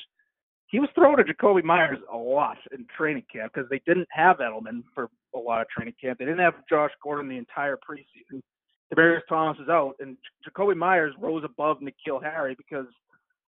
[0.73, 4.37] he was throwing to Jakobi Meyers a lot in training camp because they didn't have
[4.39, 6.17] Edelman for a lot of training camp.
[6.17, 8.41] They didn't have Josh Gordon the entire preseason.
[8.91, 12.87] Demaryius Thomas is out, and Jakobi Meyers rose above N'Keal Harry because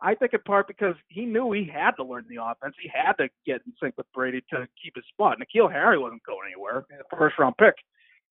[0.01, 2.75] I think in part because he knew he had to learn the offense.
[2.81, 5.39] He had to get in sync with Brady to keep his spot.
[5.39, 6.85] N'Keal Harry wasn't going anywhere.
[7.17, 7.75] First round pick.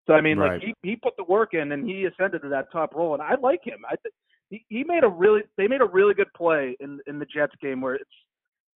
[0.07, 0.53] So I mean, right.
[0.53, 3.21] like he he put the work in and he ascended to that top role, and
[3.21, 3.79] I like him.
[3.85, 4.13] I th-
[4.49, 7.53] he he made a really they made a really good play in in the Jets
[7.61, 8.09] game where it's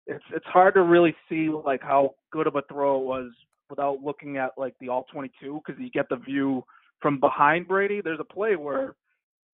[0.06, 3.32] it's it's hard to really see like how good of a throw it was
[3.70, 6.64] without looking at like the all 22 because you get the view
[7.02, 8.02] from behind Brady.
[8.02, 8.96] There's a play where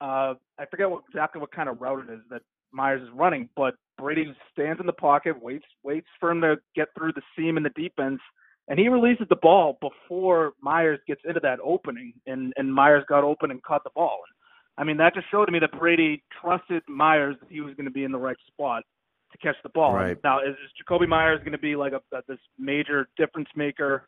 [0.02, 3.50] uh, I forget what, exactly what kind of route it is that Meyers is running,
[3.56, 7.58] but Brady stands in the pocket, waits waits for him to get through the seam
[7.58, 8.22] in the defense,
[8.68, 13.24] and he releases the ball before Meyers gets into that opening, and and Meyers got
[13.24, 14.20] open and caught the ball.
[14.26, 14.34] And,
[14.82, 17.86] I mean, that just showed to me that Brady trusted Meyers that he was going
[17.86, 18.84] to be in the right spot
[19.32, 19.94] to catch the ball.
[19.94, 20.18] Right.
[20.24, 24.08] Now, is, is Jakobi Meyers going to be like a, a this major difference maker?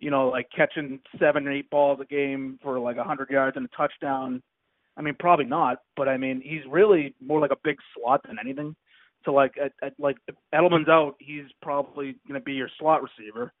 [0.00, 3.56] You know, like catching seven or eight balls a game for like a hundred yards
[3.56, 4.42] and a touchdown.
[4.98, 8.36] I mean, probably not, but I mean, he's really more like a big slot than
[8.40, 8.74] anything.
[9.24, 13.00] So like, at, at, like if Edelman's out, he's probably going to be your slot
[13.02, 13.52] receiver.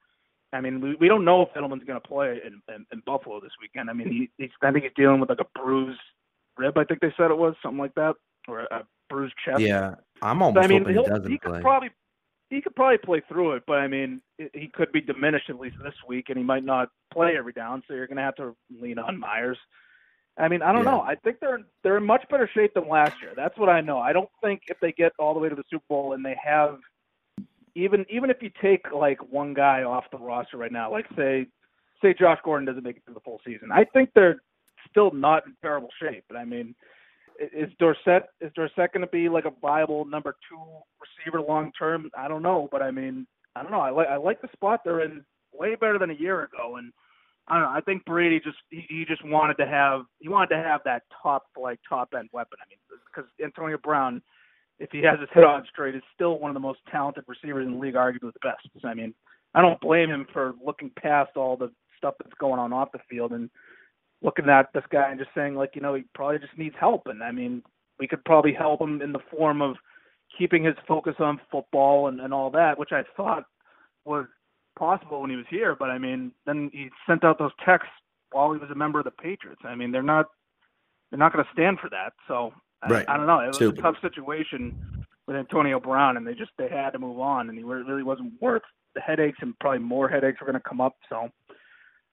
[0.52, 3.40] I mean, we, we don't know if Edelman's going to play in, in, in Buffalo
[3.40, 3.88] this weekend.
[3.88, 6.00] I mean, he, he's I think he's dealing with like a bruised
[6.56, 6.76] rib.
[6.76, 8.14] I think they said it was something like that,
[8.48, 9.60] or a bruised chest.
[9.60, 10.64] Yeah, I'm almost.
[10.64, 11.60] I mean, he doesn't he could play.
[11.60, 11.90] probably
[12.50, 14.22] he could probably play through it, but I mean,
[14.54, 17.82] he could be diminished at least this week, and he might not play every down.
[17.86, 19.58] So you're going to have to lean on Meyers.
[20.38, 20.92] I mean, I don't Yeah.
[20.92, 21.00] know.
[21.02, 23.32] I think they're they're in much better shape than last year.
[23.34, 23.98] That's what I know.
[23.98, 26.36] I don't think if they get all the way to the Super Bowl and they
[26.42, 26.78] have
[27.74, 31.46] even even if you take like one guy off the roster right now, like say
[32.02, 34.42] say Josh Gordon doesn't make it through the full season, I think they're
[34.90, 36.24] still not in terrible shape.
[36.28, 36.74] But I mean,
[37.40, 40.60] is Dorsett is Dorsett going to be like a viable number two
[41.00, 42.10] receiver long term?
[42.16, 43.80] I don't know, but I mean, I don't know.
[43.80, 46.92] I like I like the spot they're in way better than a year ago, and
[47.48, 47.76] I don't know.
[47.76, 51.02] I think Brady just he, he just wanted to have he wanted to have that
[51.22, 52.58] top like top end weapon.
[52.60, 52.78] I mean,
[53.10, 54.22] because Antonio Brown,
[54.78, 57.66] if he has his head on straight, is still one of the most talented receivers
[57.66, 58.68] in the league, arguably the best.
[58.80, 59.14] So, I mean,
[59.54, 63.00] I don't blame him for looking past all the stuff that's going on off the
[63.10, 63.50] field and
[64.22, 67.06] looking at this guy and just saying like, you know, he probably just needs help.
[67.06, 67.62] And I mean,
[67.98, 69.76] we could probably help him in the form of
[70.36, 73.44] keeping his focus on football and, and all that, which I thought
[74.04, 74.26] was
[74.78, 75.74] possible when he was here.
[75.78, 77.90] But I mean, then he sent out those texts
[78.32, 79.62] while he was a member of the Patriots.
[79.64, 80.26] I mean, they're not
[81.10, 82.12] they're not going to stand for that.
[82.26, 83.04] So I, Right.
[83.08, 83.40] I don't know.
[83.40, 83.78] It was Stupid.
[83.78, 84.72] a tough situation
[85.26, 88.32] with Antonio Brown, and they just they had to move on, and he really wasn't
[88.40, 88.62] worth
[88.94, 90.96] the headaches, and probably more headaches were going to come up.
[91.08, 91.28] So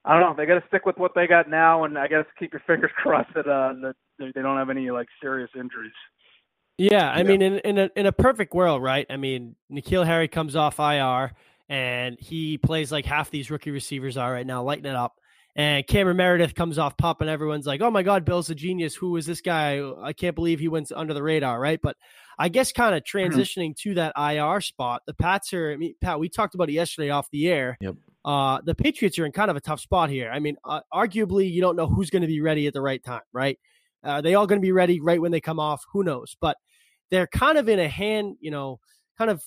[0.03, 0.35] I don't know.
[0.35, 2.91] They got to stick with what they got now, and I guess keep your fingers
[2.97, 5.93] crossed that uh that they they don't have any like serious injuries.
[6.77, 7.23] Yeah, I Yeah.
[7.23, 9.05] mean, in in a in a perfect world, right?
[9.09, 11.33] I mean, N'Keal Harry comes off IR
[11.69, 15.15] and he plays like half these rookie receivers are right now, lighting it up.
[15.57, 18.93] And Cameron Meredith comes off PUP, and everyone's like, "Oh my God, Bill's a genius.
[18.93, 19.81] Who is this guy?
[20.01, 21.79] I can't believe he went under the radar." Right?
[21.81, 21.95] But
[22.37, 25.71] I guess kind of transitioning to that IR spot, the Pats are.
[25.71, 27.77] I mean, Pat, we talked about it yesterday off the air.
[27.79, 27.95] Yep.
[28.25, 30.29] Uh, the Patriots are in kind of a tough spot here.
[30.29, 33.01] I mean, uh, arguably, you don't know who's going to be ready at the right
[33.01, 33.57] time, right?
[34.03, 35.83] Uh, they all going to be ready right when they come off.
[35.93, 36.35] Who knows?
[36.41, 36.57] But
[37.11, 38.79] they're kind of in a hand, you know,
[39.17, 39.43] kind of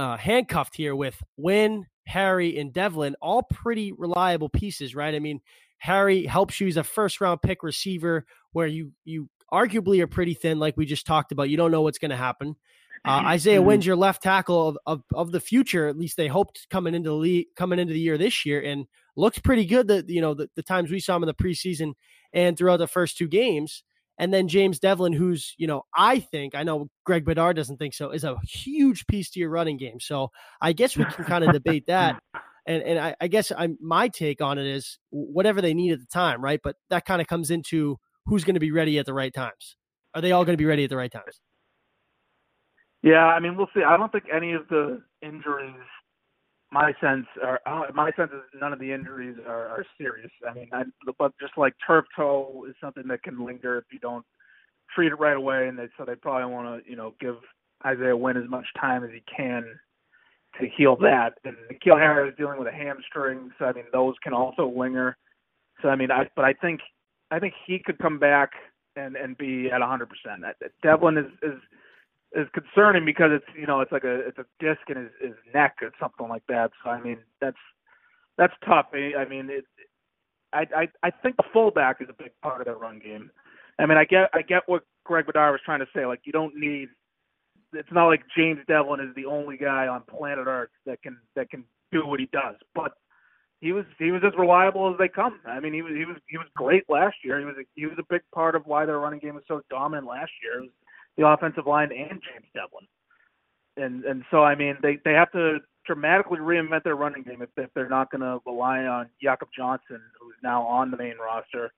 [0.00, 5.14] uh, handcuffed here with Wynn, Harry, and Develin, all pretty reliable pieces, right?
[5.14, 5.42] I mean,
[5.76, 6.66] Harry helps you.
[6.66, 10.86] He's a first round pick receiver where you you arguably are pretty thin, like we
[10.86, 11.50] just talked about.
[11.50, 12.56] You don't know what's going to happen.
[13.04, 13.66] Uh, Isaiah mm-hmm.
[13.66, 15.86] Wynn's your left tackle of, of, of the future.
[15.86, 18.86] At least they hoped coming into the league, coming into the year this year, and
[19.16, 19.88] looks pretty good.
[19.88, 21.92] That you know the, the times we saw him in the preseason
[22.32, 23.84] and throughout the first two games.
[24.20, 27.94] And then James Develin, who's you know I think I know Greg Bedard doesn't think
[27.94, 29.98] so, is a huge piece to your running game.
[29.98, 30.28] So
[30.60, 32.22] I guess we can kind of debate that.
[32.66, 35.98] And and I, I guess I'm my take on it is whatever they need at
[35.98, 36.60] the time, right?
[36.62, 39.76] But that kind of comes into who's going to be ready at the right times.
[40.14, 41.40] Are they all going to be ready at the right times?
[43.02, 43.82] Yeah, I mean, we'll see.
[43.82, 45.72] I don't think any of the injuries.
[46.72, 50.30] My sense are uh, my sense is none of the injuries are, are serious.
[50.48, 50.84] I mean, I,
[51.18, 54.24] but just like turf toe is something that can linger if you don't
[54.94, 57.36] treat it right away, and they, so they probably want to you know give
[57.84, 59.64] Isaiah Wynn as much time as he can
[60.60, 61.34] to heal that.
[61.44, 65.16] And N'Keal Harry is dealing with a hamstring, so I mean those can also linger.
[65.82, 66.80] So I mean, I but I think
[67.30, 68.50] I think he could come back
[68.96, 70.06] and and be at 100%.
[70.82, 71.58] Develin is is
[72.32, 75.34] is concerning because it's you know it's like a it's a disc in his, his
[75.52, 76.70] neck or something like that.
[76.82, 77.56] So I mean that's
[78.38, 78.86] that's tough.
[78.92, 79.64] I mean it.
[80.52, 83.30] I I I think the fullback is a big part of that run game.
[83.78, 86.06] I mean I get I get what Greg Bedard was trying to say.
[86.06, 86.88] Like you don't need.
[87.72, 91.50] It's not like James Develin is the only guy on planet Earth that can that
[91.50, 92.56] can do what he does.
[92.74, 92.92] But
[93.60, 95.40] he was he was as reliable as they come.
[95.46, 97.40] I mean he was he was he was great last year.
[97.40, 99.62] He was a, he was a big part of why their running game was so
[99.68, 100.60] dominant last year.
[100.60, 100.70] It was
[101.16, 102.86] the offensive line and James Develin.
[103.76, 107.48] And and so I mean they they have to dramatically reinvent their running game if,
[107.56, 111.72] if they're not going to rely on Jakob Johnson, who's now on the main roster.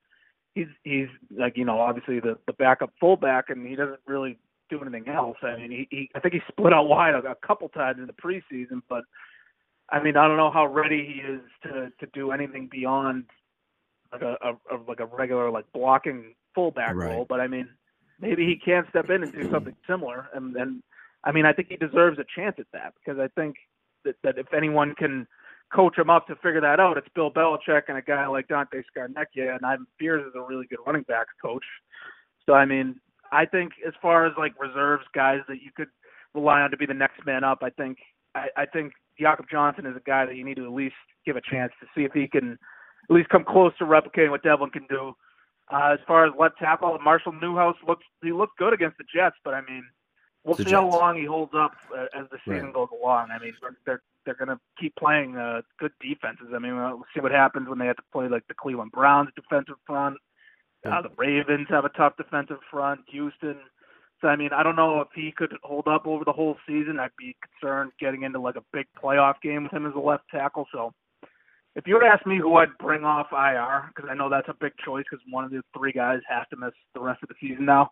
[0.55, 4.37] He's he's like you know obviously the the backup fullback, and he doesn't really
[4.69, 5.37] do anything else.
[5.41, 8.07] I mean he, he I think he split out wide a, a couple times in
[8.07, 9.03] the preseason, but
[9.89, 13.25] I mean I don't know how ready he is to to do anything beyond
[14.11, 17.15] like a, a, a like a regular like blocking fullback right.
[17.15, 17.25] role.
[17.27, 17.67] But I mean
[18.23, 20.29] maybe he can step in and do something similar.
[20.33, 20.81] And, and
[21.23, 23.55] I mean, I think he deserves a chance at that because I think
[24.05, 25.27] that, that if anyone can
[25.75, 28.81] coach him up to figure that out, it's Bill Belichick and a guy like Dante
[28.95, 29.55] Scarnecchia.
[29.55, 31.65] And Ivan Fears is a really good running backs coach.
[32.45, 32.95] So, I mean,
[33.31, 35.89] I think as far as like reserves guys that you could
[36.33, 37.97] rely on to be the next man up, I think
[38.35, 41.35] I, I think Jakob Johnson is a guy that you need to at least give
[41.35, 42.57] a chance to see if he can
[43.09, 45.13] at least come close to replicating what Develin can do.
[45.73, 49.35] Uh, as far as left tackle, Marshall Newhouse looks he looked good against the Jets,
[49.43, 49.83] but I mean,
[50.43, 50.81] we'll the see Jets.
[50.83, 52.73] how long he holds up uh, as the season right.
[52.73, 53.29] goes along.
[53.31, 53.53] I mean,
[53.85, 56.47] they're they're going to keep playing uh, good defenses.
[56.53, 59.29] I mean, we'll see what happens when they have to play like the Cleveland Browns
[59.35, 60.17] defensive front.
[60.85, 63.01] Uh, the Ravens have a tough defensive front.
[63.07, 63.57] Houston.
[64.21, 66.99] So I mean, I don't know if he could hold up over the whole season.
[66.99, 70.25] I'd be concerned getting into like a big playoff game with him as a left
[70.29, 70.67] tackle.
[70.71, 70.93] So
[71.75, 74.55] if you would ask me who I'd bring off IR, because I know that's a
[74.59, 77.35] big choice, because one of the three guys has to miss the rest of the
[77.41, 77.89] season now,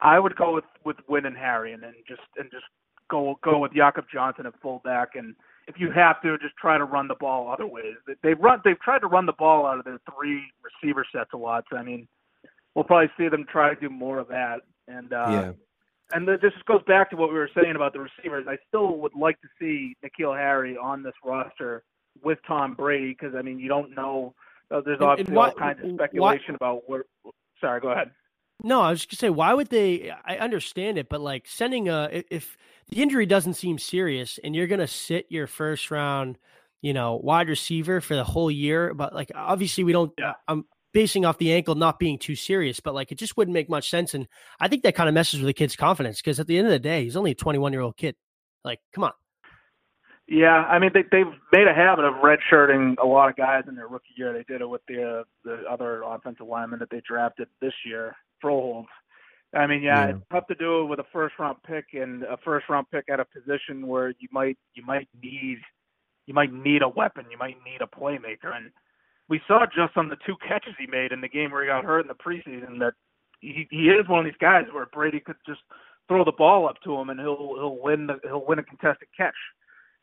[0.00, 2.64] I would go with with Wynn and Harry, and then just and just
[3.10, 5.34] go go with Jakob Johnson at fullback, and
[5.66, 7.94] if you have to, just try to run the ball other ways.
[8.22, 11.36] They've run they've tried to run the ball out of their three receiver sets a
[11.36, 11.64] lot.
[11.70, 12.06] So I mean,
[12.74, 14.60] we'll probably see them try to do more of that.
[14.88, 15.52] And uh, yeah.
[16.12, 18.44] And this goes back to what we were saying about the receivers.
[18.46, 21.82] I still would like to see N'Keal Harry on this roster
[22.22, 24.34] with Tom Brady because I mean you don't know.
[24.70, 27.04] Uh, there's and, obviously and all kinds of speculation about where.
[27.60, 28.10] Sorry, go ahead.
[28.62, 30.12] No, I was just gonna say, why would they?
[30.24, 32.56] I understand it, but like sending a if
[32.88, 36.38] the injury doesn't seem serious and you're gonna sit your first round,
[36.80, 40.12] you know, wide receiver for the whole year, but like obviously we don't.
[40.18, 40.34] Yeah.
[40.46, 43.68] I'm basing off the ankle not being too serious, but like it just wouldn't make
[43.68, 44.28] much sense, and
[44.60, 46.72] I think that kind of messes with the kid's confidence because at the end of
[46.72, 48.14] the day, he's only a 21 year old kid.
[48.64, 49.12] Like, come on.
[50.26, 53.74] Yeah, I mean they they've made a habit of redshirting a lot of guys in
[53.74, 54.32] their rookie year.
[54.32, 58.16] They did it with the uh, the other offensive lineman that they drafted this year,
[58.42, 58.86] Froholdt.
[59.54, 62.22] I mean, yeah, yeah, it's tough to do it with a first round pick and
[62.24, 65.58] a first round pick at a position where you might you might need
[66.26, 68.70] you might need a weapon, you might need a playmaker, and
[69.28, 71.84] we saw just on the two catches he made in the game where he got
[71.84, 72.94] hurt in the preseason that
[73.40, 75.60] he he is one of these guys where Brady could just
[76.08, 79.08] throw the ball up to him and he'll he'll win the, he'll win a contested
[79.16, 79.34] catch.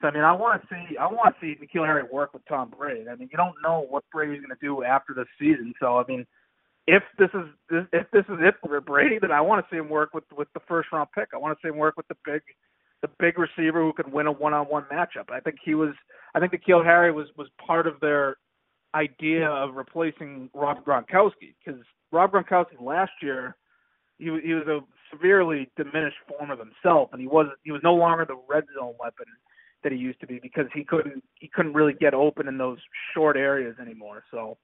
[0.01, 2.43] So, I mean, I want to see I want to see N'Keal Harry work with
[2.47, 3.07] Tom Brady.
[3.07, 5.73] I mean, you don't know what Brady's going to do after this season.
[5.79, 6.25] So, I mean,
[6.87, 9.89] if this is if this is it for Brady, then I want to see him
[9.89, 11.29] work with with the first round pick.
[11.33, 12.41] I want to see him work with the big
[13.01, 15.29] the big receiver who can win a one on one matchup.
[15.31, 15.93] I think he was
[16.33, 18.37] I think N'Keal Harry was was part of their
[18.95, 21.79] idea of replacing Rob Gronkowski because
[22.11, 23.55] Rob Gronkowski last year
[24.17, 24.79] he he was a
[25.11, 28.93] severely diminished form of himself and he was he was no longer the red zone
[28.99, 29.25] weapon
[29.83, 32.79] that he used to be because he couldn't he couldn't really get open in those
[33.13, 34.23] short areas anymore.
[34.31, 34.57] So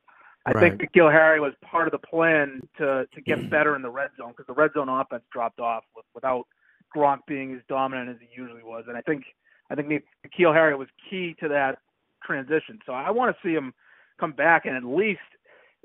[0.46, 0.78] I Right.
[0.78, 3.50] think N'Keal Harry was part of the plan to to get mm.
[3.50, 6.48] better in the red zone because the red zone offense dropped off with, without
[6.96, 9.24] Gronk being as dominant as he usually was, and I think
[9.70, 11.80] I think N'Keal Harry was key to that
[12.24, 12.80] transition.
[12.86, 13.74] So I want to see him
[14.20, 15.20] come back and at least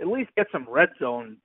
[0.01, 1.37] at least get some red zone,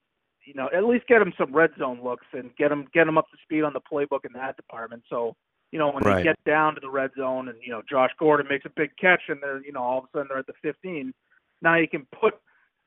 [0.45, 3.17] you know, at least get him some red zone looks and get him get him
[3.17, 5.03] up to speed on the playbook in that department.
[5.09, 5.35] So
[5.71, 6.17] you know when Right.
[6.17, 8.91] they get down to the red zone and you know Josh Gordon makes a big
[8.99, 11.13] catch and they're you know all of a sudden they're at the 15.
[11.61, 12.35] Now you can put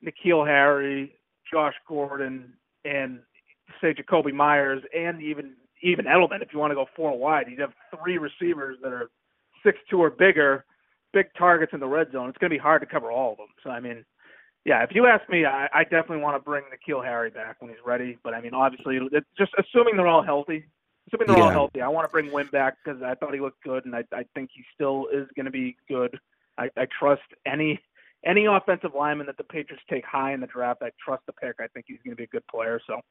[0.03, 1.13] N'Keal Harry,
[1.51, 2.53] Josh Gordon,
[2.85, 3.19] and
[3.79, 5.53] say Jakobi Meyers, and even
[5.83, 6.41] even Edelman.
[6.41, 9.09] If you want to go four wide, you'd have three receivers that are
[9.63, 10.65] six two or bigger,
[11.13, 12.29] big targets in the red zone.
[12.29, 13.47] It's going to be hard to cover all of them.
[13.63, 14.05] So I mean,
[14.65, 17.69] yeah, if you ask me, I, I definitely want to bring N'Keal Harry back when
[17.69, 18.17] he's ready.
[18.23, 20.65] But I mean, obviously, it's just assuming they're all healthy.
[21.07, 23.63] Assuming they're all healthy, I want to bring Wynn back because I thought he looked
[23.63, 26.17] good, and I, I think he still is going to be good.
[26.57, 27.79] I, I trust any
[28.25, 30.83] any offensive lineman that the Patriots take high in the draft.
[30.83, 31.55] I trust the pick.
[31.59, 32.79] I think he's going to be a good player.
[32.85, 33.01] So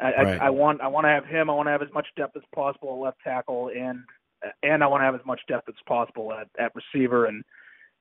[0.00, 0.40] I, Right.
[0.40, 1.50] I, I want I want to have him.
[1.50, 4.00] I want to have as much depth as possible at left tackle, and
[4.62, 7.26] and I want to have as much depth as possible at at receiver.
[7.26, 7.44] And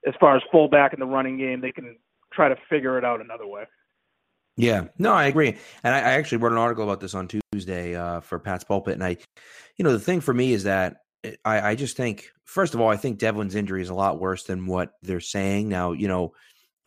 [0.08, 1.96] as far as fullback in the running game, they can
[2.34, 3.64] try to figure it out another way.
[4.58, 5.56] Yeah, no, I agree.
[5.84, 8.96] And I, I actually wrote an article about this on Tuesday uh, for Pat's Pulpit.
[8.96, 9.18] And I,
[9.78, 12.82] you know, the thing for me is that eh, I, I just think, first of
[12.82, 15.70] all, I think Develin's injury is a lot worse than what they're saying.
[15.70, 16.34] Now, you know,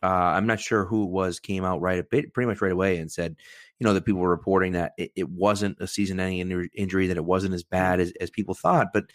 [0.03, 2.71] uh, I'm not sure who it was came out right a bit, pretty much right
[2.71, 3.37] away and said,
[3.79, 7.25] you know, that people were reporting that it, it wasn't a season-ending injury, that it
[7.25, 8.87] wasn't as bad as, as people thought.
[8.93, 9.05] But,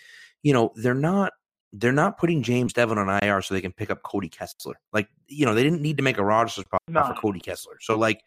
[0.42, 1.32] you know, they're not
[1.72, 4.76] they're not putting James Develin on IR so they can pick up Cody Kessler.
[4.92, 7.04] Like, you know, they didn't need to make a roster spot No.
[7.04, 7.76] for Cody Kessler.
[7.80, 8.22] So, like,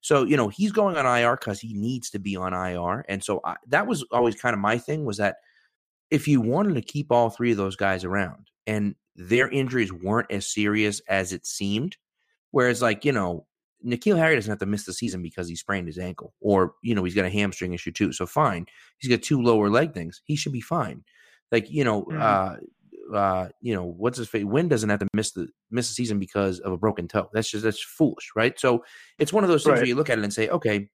[0.00, 3.04] so you know, he's going on IR because he needs to be on IR.
[3.08, 5.36] And so I, that was always kind of my thing was that
[6.10, 10.30] if you wanted to keep all three of those guys around and their injuries weren't
[10.30, 11.96] as serious as it seemed,
[12.50, 13.46] whereas like you know.
[13.86, 16.96] N'Keal Harry doesn't have to miss the season because he sprained his ankle, or you
[16.96, 18.12] know he's got a hamstring issue too.
[18.12, 18.66] So fine,
[18.98, 20.20] he's got two lower leg things.
[20.24, 21.04] He should be fine.
[21.52, 22.20] Like you know, Mhm.
[22.20, 22.56] uh,
[23.14, 24.44] uh, you know, what's his face?
[24.44, 27.28] Wynn doesn't have to miss the miss the season because of a broken toe.
[27.32, 28.58] That's just that's foolish, right?
[28.58, 28.84] So
[29.18, 30.88] it's one of those things where you look at it and say, okay,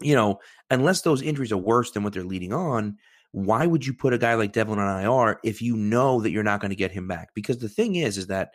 [0.00, 0.40] you know,
[0.70, 2.96] unless those injuries are worse than what they're leading on,
[3.32, 6.42] why would you put a guy like Develin on IR if you know that you're
[6.42, 7.28] not going to get him back?
[7.34, 8.50] Because the thing is, is that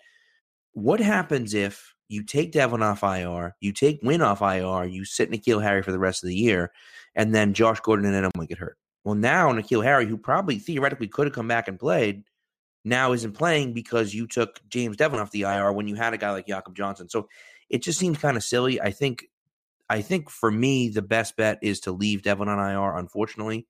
[0.74, 5.32] what happens if you take Develin off IR, you take Wynn off IR, you sit
[5.32, 6.72] N'Keal Harry for the rest of the year,
[7.16, 8.78] and then Josh Gordon and Edelman get hurt.
[9.04, 12.24] Well, now N'Keal Harry, who probably theoretically could have come back and played,
[12.84, 16.18] now isn't playing because you took James Develin off the IR when you had a
[16.18, 17.10] guy like Jakob Johnson.
[17.10, 17.28] So
[17.70, 18.82] it just seems kind of silly.
[18.82, 19.26] I think,
[19.90, 22.98] I think for me, the best bet is to leave Develin on IR.
[22.98, 23.68] Unfortunately,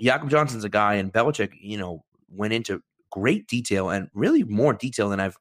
[0.00, 4.72] Jakob Johnson's a guy, and Belichick, you know, went into great detail and really more
[4.72, 5.36] detail than I've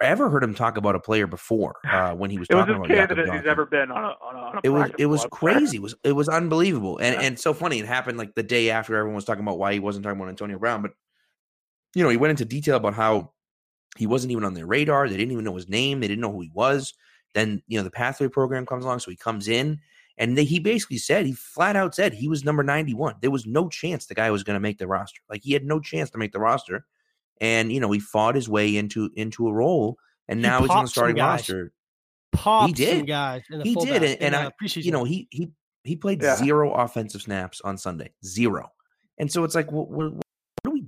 [0.00, 2.76] ever heard him talk about a player before uh, when he was was talking as
[2.76, 5.06] about Jakob as he's ever been on a on a, on a it was it
[5.06, 5.38] was squad.
[5.38, 5.76] crazy.
[5.76, 6.98] It was it was unbelievable.
[6.98, 7.22] And Yeah.
[7.22, 7.78] and so funny.
[7.78, 10.28] It happened like the day after everyone was talking about why he wasn't talking about
[10.28, 10.82] Antonio Brown.
[10.82, 10.92] But
[11.94, 13.32] you know, he went into detail about how
[13.96, 15.08] he wasn't even on their radar.
[15.08, 16.00] They didn't even know his name.
[16.00, 16.94] They didn't know who he was.
[17.34, 19.80] Then you know the pathway program comes along, so he comes in,
[20.18, 23.14] and they, he basically said he flat out said he was number ninety one.
[23.22, 25.20] There was no chance the guy was going to make the roster.
[25.30, 26.84] Like he had no chance to make the roster,
[27.40, 29.96] and you know he fought his way into into a role,
[30.28, 31.40] and He now he's on the popped some starting guys.
[31.40, 31.72] roster.
[32.32, 32.98] Popped did.
[32.98, 33.42] some guys.
[33.50, 34.84] In the He did, fullback, and- and in, I- uh, preseason.
[34.84, 35.50] you know he he
[35.84, 36.36] he played Yeah.
[36.36, 38.70] zero offensive snaps on Sunday, zero,
[39.18, 40.21] and so it's like, what, what, what are we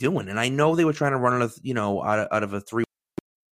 [0.04, 0.28] doing?
[0.28, 2.42] And I know they were trying to run out of you know out of, out
[2.44, 2.84] of a three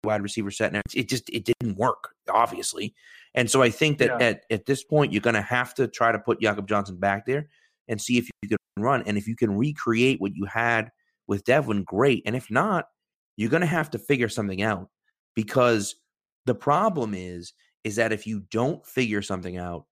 [0.03, 2.93] wide receiver set, and it just it didn't work, obviously.
[3.33, 4.27] And so I think that Yeah.
[4.27, 7.25] at at this point you're going to have to try to put Jakob Johnson back
[7.25, 7.47] there
[7.87, 10.91] and see if you can run, and if you can recreate what you had
[11.27, 12.23] with Develin, great.
[12.25, 12.85] And if not,
[13.37, 14.89] you're going to have to figure something out
[15.35, 15.95] because
[16.45, 19.85] the problem is is that if you don't figure something out,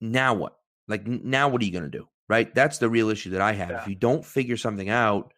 [0.00, 0.56] now what?
[0.88, 2.08] Like now what are you going to do?
[2.28, 2.52] Right?
[2.54, 3.70] That's the real issue that I have.
[3.70, 3.82] Yeah.
[3.82, 5.32] If you don't figure something out,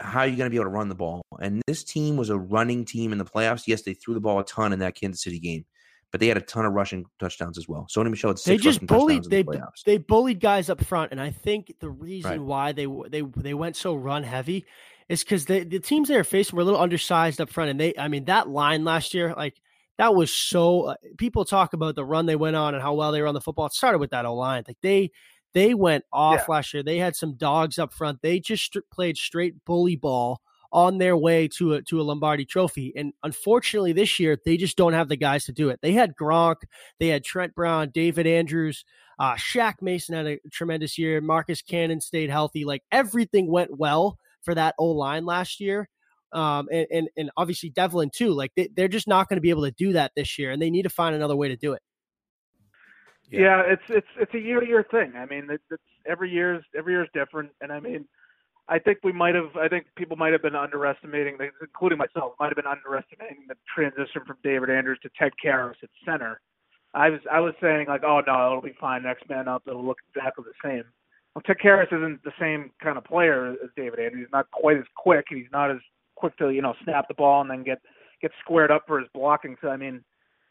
[0.00, 1.22] how are you going to be able to run the ball?
[1.40, 3.66] And this team was a running team in the playoffs.
[3.66, 5.64] Yes, they threw the ball a ton in that Kansas City game,
[6.12, 7.86] but they had a ton of rushing touchdowns as well.
[7.90, 11.30] Sony Michel had they just bullied they the they bullied guys up front and i
[11.30, 12.40] think the reason Right.
[12.40, 14.64] why they they they went so run heavy
[15.08, 17.80] is because the the teams they were facing were a little undersized up front and
[17.80, 19.60] they i mean that line last year like
[19.98, 23.12] that was so uh, people talk about the run they went on and how well
[23.12, 25.10] they were on the football it started with that o line like they
[25.56, 29.16] they went off last year they had some dogs up front they just str- played
[29.16, 30.40] straight bully ball
[30.72, 34.76] on their way to a to a Lombardi trophy and unfortunately this year they just
[34.76, 35.78] don't have the guys to do it.
[35.80, 36.56] They had Gronk,
[37.00, 38.84] they had Trent Brown, David Andrews,
[39.18, 41.20] uh, Shaq Mason had a tremendous year.
[41.20, 42.64] Marcus Cannon stayed healthy.
[42.64, 45.88] Like everything went well for that O line last year.
[46.32, 48.32] Um, and, and, and obviously Develin too.
[48.32, 50.60] Like they, they're just not going to be able to do that this year, and
[50.60, 51.80] they need to find another way to do it.
[53.30, 53.40] Yeah.
[53.40, 55.12] yeah, it's it's it's a year to year thing.
[55.16, 58.06] I mean, it's, it's every year's every year's different, and I mean,
[58.68, 59.56] I think we might have.
[59.56, 64.22] I think people might have been underestimating, including myself, might have been underestimating the transition
[64.26, 66.40] from David Andrews to Ted Karras at center.
[66.94, 69.02] I was I was saying like, oh no, it'll be fine.
[69.02, 70.84] Next man up, it'll look exactly the same.
[71.34, 74.26] Well, Ted Karras isn't the same kind of player as David Andrews.
[74.26, 75.78] He's not quite as quick, and he's not as
[76.16, 77.78] quick to you know snap the ball and then get
[78.22, 79.56] get squared up for his blocking.
[79.60, 80.02] So I mean,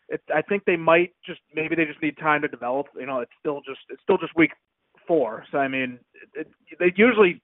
[0.09, 2.87] it, I think they might just maybe they just need time to develop.
[2.97, 4.51] You know, it's still just it's still just week
[5.07, 5.45] four.
[5.51, 5.99] So I mean,
[6.35, 7.41] it, it, they usually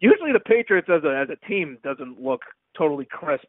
[0.00, 2.42] usually the Patriots as a as a team doesn't look
[2.76, 3.48] totally crisp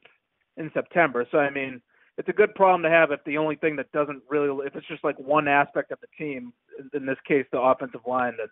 [0.57, 1.25] in September.
[1.31, 1.81] So I mean,
[2.17, 4.87] it's a good problem to have if the only thing that doesn't really if it's
[4.87, 6.53] just like one aspect of the team,
[6.93, 8.49] in this case the offensive line that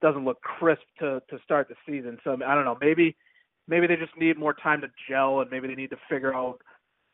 [0.00, 2.18] doesn't look crisp to to start the season.
[2.24, 3.16] So I don't know, maybe
[3.68, 6.58] maybe they just need more time to gel and maybe they need to figure out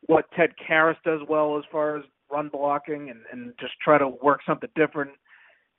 [0.07, 4.07] what Ted Karras does well as far as run blocking and, and just try to
[4.07, 5.11] work something different.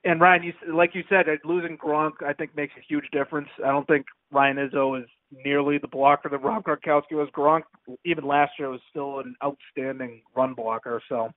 [0.03, 3.49] And Ryan, you like you said, losing Gronk I think makes a huge difference.
[3.63, 7.29] I don't think Ryan Izzo is nearly the blocker that Rob Gronkowski was.
[7.35, 7.61] Gronk
[8.03, 11.01] even last year was still an outstanding run blocker.
[11.07, 11.29] So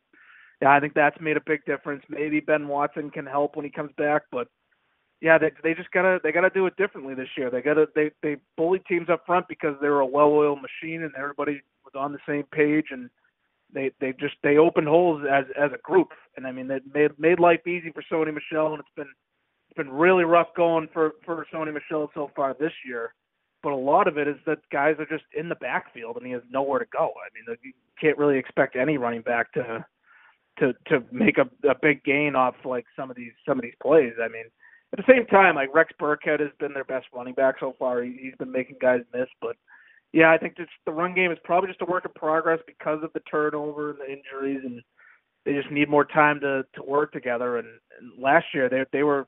[0.62, 2.02] yeah, I think that's made a big difference.
[2.08, 4.48] Maybe Ben Watson can help when he comes back, but
[5.20, 7.50] yeah, they they just gotta they gotta do it differently this year.
[7.50, 11.62] They gotta they they bully teams up front because they're a well-oiled machine and everybody
[11.84, 13.10] was on the same page and
[13.74, 17.10] they they just they opened holes as as a group, and I mean they made
[17.18, 19.10] made life easy for Sony Michel, and it's been
[19.68, 23.14] it's been really rough going for for Sony Michel so far this year.
[23.62, 26.32] But a lot of it is that guys are just in the backfield, and he
[26.32, 27.12] has nowhere to go.
[27.16, 29.84] I mean, you can't really expect any running back to
[30.58, 33.74] to to make a, a big gain off like some of these some of these
[33.82, 34.12] plays.
[34.22, 34.44] I mean,
[34.96, 38.02] at the same time, like Rex Burkhead has been their best running back so far.
[38.02, 39.56] He, he's been making guys miss, but
[40.14, 43.02] yeah, I think just the run game is probably just a work in progress because
[43.02, 44.80] of the turnover and the injuries, and
[45.44, 47.58] they just need more time to to work together.
[47.58, 47.66] And,
[47.98, 49.26] and last year they they were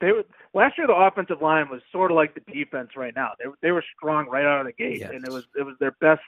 [0.00, 3.30] they were last year the offensive line was sort of like the defense right now.
[3.38, 5.12] They they were strong right out of the gate, yes.
[5.14, 6.22] and it was it was their best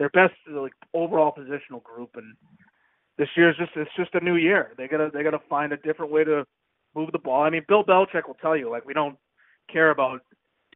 [0.00, 2.10] their best like overall positional group.
[2.16, 2.34] And
[3.16, 4.72] this year's just it's just a new year.
[4.76, 6.44] They gotta they gotta find a different way to
[6.96, 7.44] move the ball.
[7.44, 9.16] I mean, Bill Belichick will tell you like we don't
[9.72, 10.22] care about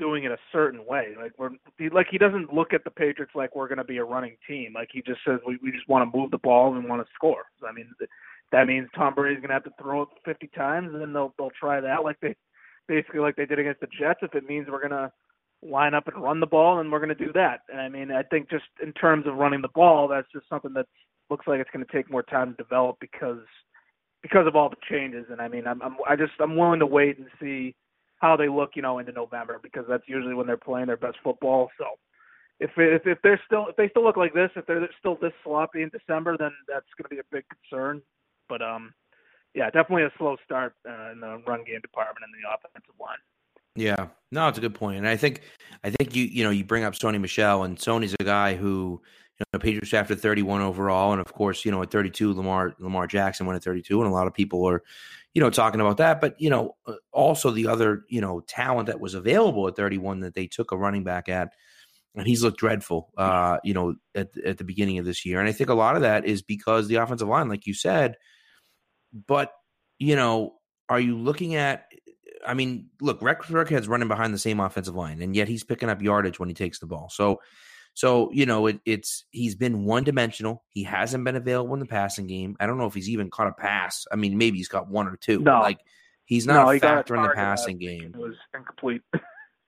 [0.01, 1.15] doing it a certain way.
[1.17, 1.51] Like we're
[1.93, 4.73] like he doesn't look at the Patriots like we're going to be a running team.
[4.75, 7.13] Like he just says we we just want to move the ball and want to
[7.15, 7.45] score.
[7.69, 7.89] I mean
[8.51, 11.35] that means Tom Brady's going to have to throw it 50 times and then they'll
[11.39, 12.35] they'll try that like they
[12.89, 14.21] basically like they did against the Jets.
[14.23, 15.13] If it means we're going to
[15.63, 17.61] line up and run the ball, and we're going to do that.
[17.71, 20.73] And I mean I think just in terms of running the ball, that's just something
[20.75, 20.87] that
[21.29, 23.45] looks like it's going to take more time to develop because
[24.23, 25.27] because of all the changes.
[25.31, 27.75] And I mean I'm, I'm I just I'm willing to wait and see
[28.21, 31.17] how they look, you know, into November because that's usually when they're playing their best
[31.25, 31.71] football.
[31.79, 31.85] So
[32.61, 35.33] if if, if they're still if they still look like this, if they're still this
[35.43, 38.03] sloppy in December, then that's going to be a big concern.
[38.49, 38.95] But um,
[39.55, 43.19] yeah, definitely a slow start uh, in the run game department and the offensive line.
[43.77, 45.41] Yeah, no, it's a good point, and I think
[45.83, 49.01] I think you you know you bring up Sony Michel, and Sony's a guy who
[49.39, 53.07] you know Patriots drafted 31 overall, and of course you know at 32 Lamar Lamar
[53.07, 54.83] Jackson went at 32, and a lot of people are
[55.35, 56.21] you know, talking about that.
[56.21, 60.21] But, you know, uh, also the other, you know, talent that was available at 31
[60.21, 61.53] that they took a running back at.
[62.17, 65.39] And he's looked dreadful, uh, you know, at, at the beginning of this year.
[65.39, 68.17] And I think a lot of that is because the offensive line, like you said,
[69.29, 69.53] but,
[70.01, 70.55] you know,
[70.89, 71.85] are you looking at,
[72.45, 75.89] I mean, look, Rex Burkhead's running behind the same offensive line, and yet he's picking
[75.89, 77.11] up yardage when he takes the ball.
[77.13, 77.41] So,
[78.01, 80.65] so you know, it, it's he's been one dimensional.
[80.71, 82.57] He hasn't been available in the passing game.
[82.59, 84.07] I don't know if he's even caught a pass.
[84.11, 85.41] I mean, maybe he's got one or two.
[85.41, 85.81] No, like
[86.25, 88.15] he's not no, a factor in the passing game.
[88.15, 89.03] It was incomplete.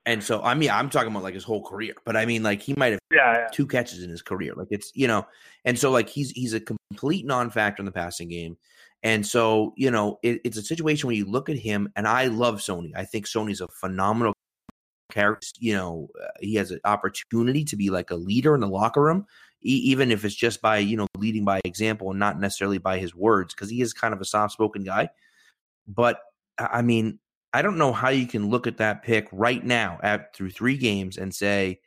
[0.07, 2.59] and so I mean, I'm talking about like his whole career, but I mean, like
[2.59, 3.47] he might have yeah, yeah.
[3.53, 4.53] two catches in his career.
[4.55, 5.27] Like it's you know,
[5.63, 8.57] and so like he's he's a complete non-factor in the passing game.
[9.03, 12.27] And so, you know, it, it's a situation where you look at him, and I
[12.27, 12.93] love Sony.
[12.95, 14.33] I think Sony's a phenomenal
[15.13, 15.47] character.
[15.59, 19.01] You know, uh, he has an opportunity to be like a leader in the locker
[19.01, 19.25] room,
[19.63, 22.97] e- even if it's just by you know leading by example and not necessarily by
[22.97, 25.09] his words, because he is kind of a soft-spoken guy.
[25.87, 26.19] But
[26.57, 27.19] I mean,
[27.53, 30.77] I don't know how you can look at that pick right now at through three
[30.77, 31.79] games and say,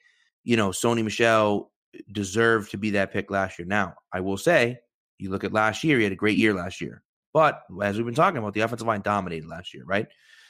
[0.44, 1.72] you know, Sony Michel
[2.12, 3.66] deserved to be that pick last year.
[3.66, 4.78] Now, I will say,
[5.18, 7.02] you look at last year, he had a great year last year.
[7.32, 10.06] But as we've been talking about, the offensive line dominated last year, right?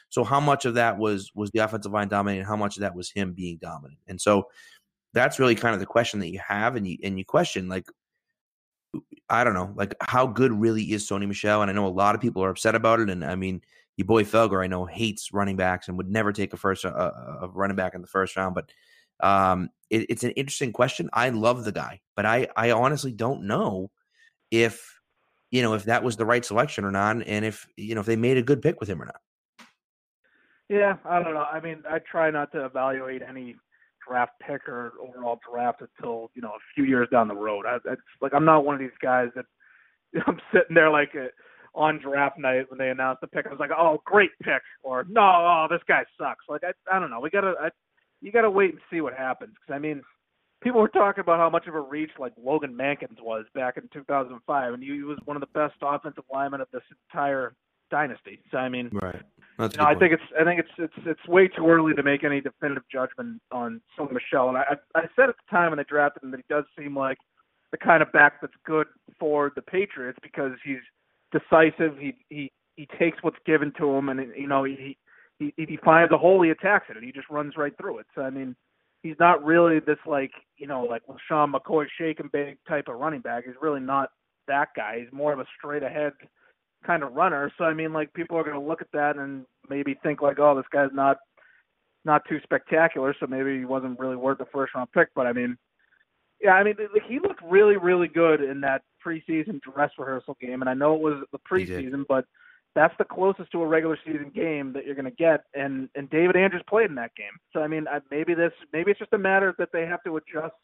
[0.09, 2.44] So how much of that was was the offensive line dominating?
[2.44, 4.00] How much of that was him being dominant?
[4.07, 4.48] And so
[5.12, 7.86] that's really kind of the question that you have, and you and you question like
[9.28, 11.62] I don't know, like how good really is Sony Michel?
[11.62, 13.11] And I know a lot of people are upset about it.
[13.11, 13.61] And I mean,
[13.96, 16.88] your boy Felger, I know, hates running backs and would never take a first uh,
[16.88, 18.54] uh a running back in the first round.
[18.54, 18.70] But
[19.20, 21.11] um, it, it's an interesting question.
[21.12, 23.90] I love the guy, but I I honestly don't know
[24.50, 24.96] if
[25.50, 28.07] you know, if that was the right selection or not, and if you know if
[28.07, 29.20] they made a good pick with him or not.
[30.68, 31.44] Yeah, I don't know.
[31.44, 33.56] I mean, I try not to evaluate any
[34.06, 37.66] draft pick or overall draft until you know a few years down the road.
[37.66, 39.44] I, it's like I'm not one of these guys that
[40.26, 41.28] I'm sitting there like a,
[41.74, 43.46] on draft night when they announced the pick.
[43.46, 46.44] I was like, oh, great pick, or no, oh, this guy sucks.
[46.48, 47.20] Like I, I don't know.
[47.20, 47.68] We gotta, I,
[48.20, 49.54] you gotta wait and see what happens.
[49.54, 50.02] Because I mean,
[50.62, 53.88] people were talking about how much of a reach like Logan Mankins was back in
[53.92, 57.54] 2005, and he was one of the best offensive linemen of this entire
[57.91, 58.41] dynasty.
[58.51, 59.22] So I mean, right.
[59.59, 62.03] That's you know, I think it's I think it's it's it's way too early to
[62.03, 64.49] make any definitive judgment on Sony Michel.
[64.49, 66.97] And I I said at the time when they drafted him that he does seem
[66.97, 67.18] like
[67.72, 68.87] the kind of back that's good
[69.18, 70.82] for the Patriots because he's
[71.32, 71.97] decisive.
[71.99, 74.97] He he he takes what's given to him, and you know he
[75.39, 78.07] he he finds a hole, he attacks it, and he just runs right through it.
[78.14, 78.55] So I mean,
[79.03, 82.99] he's not really this like you know like Sean McCoy shake and bake type of
[82.99, 83.45] running back.
[83.47, 84.11] He's really not
[84.49, 85.01] that guy.
[85.01, 86.12] He's more of a straight ahead
[86.84, 87.52] kind of runner.
[87.58, 90.38] So I mean, like people are going to look at that and maybe think like,
[90.38, 91.18] oh, this guy's not
[92.04, 95.08] not too spectacular, so maybe he wasn't really worth the first round pick.
[95.14, 95.58] But I mean,
[96.40, 96.76] yeah, I mean,
[97.08, 101.00] he looked really, really good in that preseason dress rehearsal game, and I know it
[101.00, 102.24] was the preseason, but
[102.74, 105.44] that's the closest to a regular season game that you're going to get.
[105.54, 108.92] And and David Andrews played in that game, so I mean, I, maybe this maybe
[108.92, 110.54] it's just a matter that they have to adjust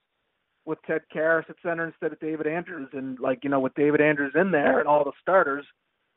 [0.65, 4.01] with Ted Karras at center instead of David Andrews, and like you know, with David
[4.01, 5.67] Andrews in there and all the starters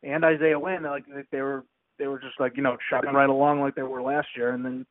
[0.06, 1.66] and Isaiah Wynn, like they were
[1.97, 4.64] they were just like you know chugging right along like they were last year, and
[4.64, 4.86] then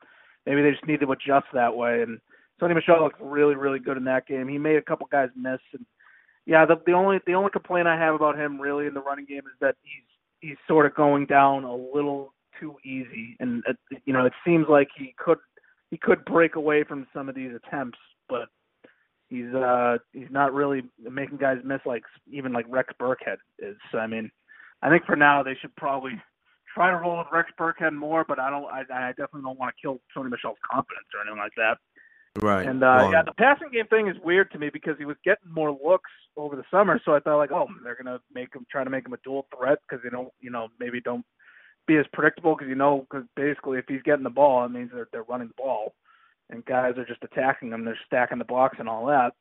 [0.47, 2.03] maybe they just need to adjust that way.
[2.03, 2.19] And
[2.61, 4.49] Sony Michel looked really really good in that game.
[4.49, 5.87] He made a couple guys miss, and
[6.47, 9.27] yeah, the the only the only complaint I have about him really in the running
[9.27, 10.05] game is that he's
[10.41, 14.67] he's sort of going down a little too easy, and it, you know it seems
[14.69, 15.39] like he could
[15.91, 17.99] he could break away from some of these attempts,
[18.29, 18.49] but
[19.29, 23.77] he's uh he's not really making guys miss like even like Rex Burkhead is.
[23.93, 24.31] I mean,
[24.85, 26.13] I think for now they should probably
[26.75, 28.67] try to roll with Rex Burkhead more, but I don't.
[28.67, 31.79] I, I definitely don't want to kill Sony Michel's confidence or anything like that.
[32.41, 32.67] Right.
[32.67, 35.17] And uh, well, yeah, the passing game thing is weird to me because he was
[35.25, 38.67] getting more looks over the summer, so I thought like, oh, they're gonna make him
[38.71, 41.25] try to make him a dual threat because they don't, you know, maybe don't
[41.87, 44.91] be as predictable because you know, because basically if he's getting the ball, it means
[44.93, 45.95] they're they're running the ball,
[46.51, 49.33] and guys are just attacking him, they're stacking the blocks and all that.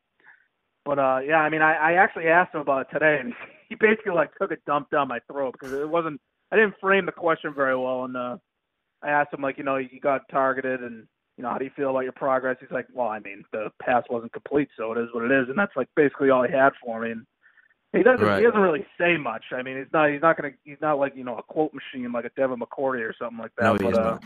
[0.84, 3.32] But uh, yeah, I mean, I, I actually asked him about it today, and
[3.68, 6.20] he basically like took a dump down my throat because it wasn't.
[6.52, 8.36] I didn't frame the question very well, and uh,
[9.02, 11.06] I asked him like, you know, you got targeted, and
[11.36, 12.56] you know, how do you feel about your progress?
[12.60, 15.48] He's like, well, I mean, the pass wasn't complete, so it is what it is,
[15.48, 17.12] and that's like basically all he had for me.
[17.12, 17.26] And
[17.92, 18.38] he doesn't right.
[18.38, 19.44] he doesn't really say much.
[19.52, 22.10] I mean, he's not he's not gonna he's not like you know a quote machine
[22.12, 23.64] like a Devin McCourty or something like that.
[23.64, 24.24] No, but, he's uh, not.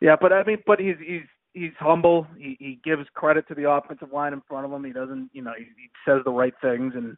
[0.00, 1.22] Yeah, but I mean, but he's he's
[1.52, 2.26] he's humble.
[2.36, 4.84] He he gives credit to the offensive line in front of him.
[4.84, 7.16] He doesn't, you know, he, he says the right things and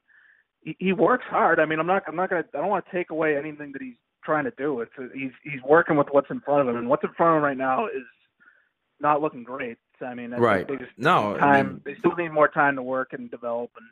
[0.66, 1.58] he, he works hard.
[1.60, 3.80] I mean, I'm not I'm not gonna I don't want to take away anything that
[3.80, 3.94] he's
[4.24, 4.80] trying to do.
[4.80, 7.36] It's a, he's he's working with what's in front of him, and what's in front
[7.36, 8.02] of him right now is
[9.00, 9.78] not looking great.
[10.02, 10.68] I mean, I right?
[10.68, 11.42] They just no, time.
[11.42, 13.86] I mean, they still need more time to work and develop and.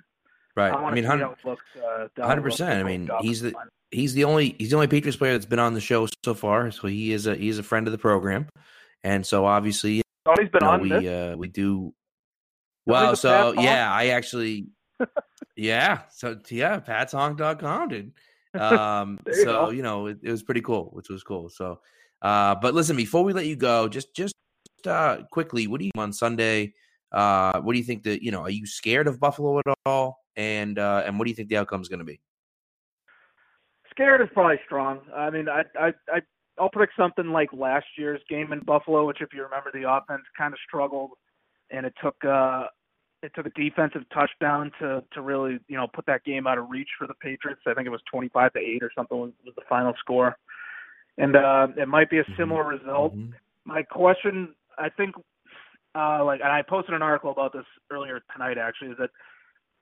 [0.56, 0.72] Right.
[0.72, 2.78] I, I mean, hundred uh, percent.
[2.78, 3.54] I mean, he's the
[3.90, 6.70] he's the only he's the only Patriots player that's been on the show so far.
[6.70, 8.46] So he is a he's a friend of the program,
[9.02, 10.02] and so obviously
[10.38, 11.04] he's been you know, on we this.
[11.06, 11.92] uh we do
[12.86, 13.16] well.
[13.16, 14.68] So yeah, I actually
[15.56, 16.02] yeah.
[16.10, 18.12] So yeah, patshonk.com, dude.
[18.54, 19.70] Um, you so go.
[19.70, 21.48] you know it, it was pretty cool, which was cool.
[21.48, 21.80] So,
[22.22, 24.36] uh, but listen, before we let you go, just just
[24.86, 26.72] uh quickly, what do you on Sunday?
[27.10, 28.42] Uh, what do you think that you know?
[28.42, 30.20] Are you scared of Buffalo at all?
[30.36, 32.20] And uh, and what do you think the outcome is going to be?
[33.90, 35.00] Scared is probably strong.
[35.14, 36.20] I mean, I I I
[36.58, 40.22] I'll predict something like last year's game in Buffalo, which if you remember, the offense
[40.36, 41.10] kind of struggled,
[41.70, 42.64] and it took uh
[43.24, 46.68] it took a defensive touchdown to to really you know put that game out of
[46.68, 47.62] reach for the Patriots.
[47.66, 50.36] I think it was 25 to eight or something was, was the final score,
[51.18, 53.16] and uh it might be a similar result.
[53.16, 53.32] Mhm.
[53.64, 55.14] My question, I think,
[55.94, 58.58] uh, like, and I posted an article about this earlier tonight.
[58.58, 59.10] Actually, is that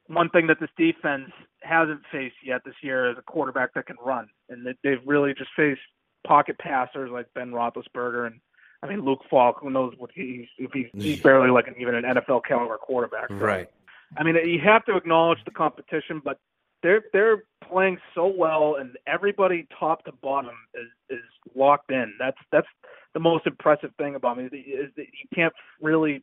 [0.07, 1.33] one thing that this defense
[1.63, 5.51] hasn't faced yet this year is a quarterback that can run, and they've really just
[5.57, 5.81] faced
[6.25, 8.41] pocket passers like Ben Roethlisberger and
[8.83, 9.59] I mean Luke Falk.
[9.61, 13.29] Who knows what he's if he's, he's barely like an, even an NFL caliber quarterback.
[13.29, 13.71] So, Right.
[14.17, 16.39] I mean, you have to acknowledge the competition, but
[16.83, 21.25] they're they're playing so well, and everybody top to bottom is is
[21.55, 22.13] locked in.
[22.19, 22.67] That's that's
[23.15, 26.23] the most impressive thing about me is that, you can't really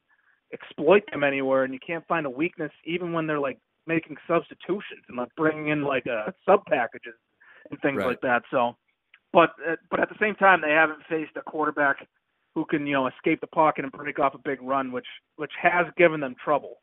[0.53, 5.01] exploit them anywhere, and you can't find a weakness even when they're like making substitutions
[5.07, 7.13] and like bringing in like uh, sub packages
[7.71, 8.07] and things Right.
[8.07, 8.43] like that.
[8.51, 8.75] So,
[9.33, 12.05] but uh, but at the same time, they haven't faced a quarterback
[12.55, 15.51] who can you know escape the pocket and break off a big run, which which
[15.61, 16.77] has given them trouble.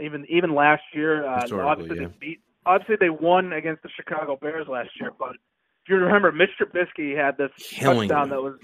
[0.00, 2.08] Even even last year, uh, obviously yeah.
[2.08, 5.36] they beat obviously they won against the Chicago Bears last year, but
[5.84, 8.58] if you remember, Mitch Trubisky had this Killing touchdown that was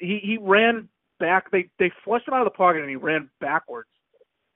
[0.00, 1.50] he he ran back.
[1.50, 3.88] They they flushed him out of the pocket and he ran backwards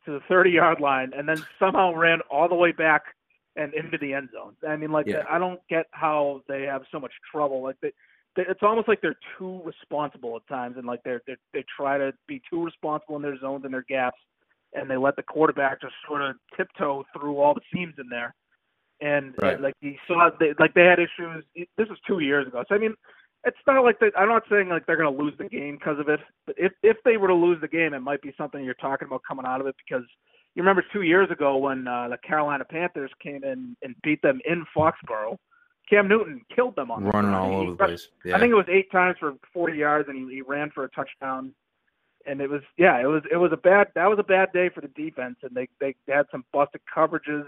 [0.05, 3.03] to the 30 yard line and then somehow ran all the way back
[3.57, 4.55] and into the end zone.
[4.67, 5.25] I mean, like Yeah.
[5.29, 7.63] I don't get how they have so much trouble.
[7.63, 7.93] Like they,
[8.37, 12.13] it's almost like they're too responsible at times, and like they're, they're they try to
[12.27, 14.19] be too responsible in their zones and their gaps,
[14.75, 18.35] and they let the quarterback just sort of tiptoe through all the seams in there.
[19.01, 19.55] And, Right.
[19.55, 21.45] and like he saw, they, like they had issues.
[21.55, 22.95] This was two years ago, so I mean,
[23.45, 25.99] it's not like they, I'm not saying like they're going to lose the game because
[25.99, 26.21] of it.
[26.47, 29.07] But if if they were to lose the game, it might be something you're talking
[29.07, 30.05] about coming out of it because
[30.55, 34.41] you remember two years ago when uh, the Carolina Panthers came in and beat them
[34.47, 35.37] in Foxborough.
[35.89, 38.09] Cam Newton killed them on running all over the place.
[38.25, 38.37] Yeah.
[38.37, 40.89] I think it was eight times for 40 yards, and he, he ran for a
[40.91, 41.53] touchdown.
[42.27, 44.69] And it was yeah, it was it was a bad that was a bad day
[44.69, 47.47] for the defense, and they they had some busted coverages,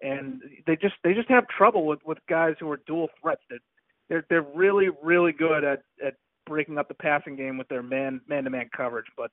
[0.00, 3.42] and they just they just have trouble with with guys who are dual threats.
[3.50, 3.60] That
[4.08, 6.14] they're they're really really good at at
[6.46, 9.30] breaking up the passing game with their man man to man coverage, but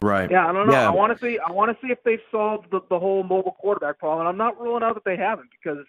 [0.00, 0.30] right.
[0.30, 0.72] yeah, I don't know.
[0.72, 0.88] Yeah.
[0.88, 1.38] I want to see.
[1.38, 4.20] I want to see if they've solved the, the whole mobile quarterback problem.
[4.20, 5.84] And I'm not ruling out that they haven't because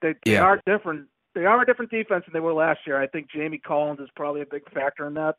[0.00, 0.42] they, they Yeah.
[0.42, 1.08] are different.
[1.34, 3.00] They are a different defense than they were last year.
[3.00, 5.36] I think Jamie Collins is probably a big factor in that.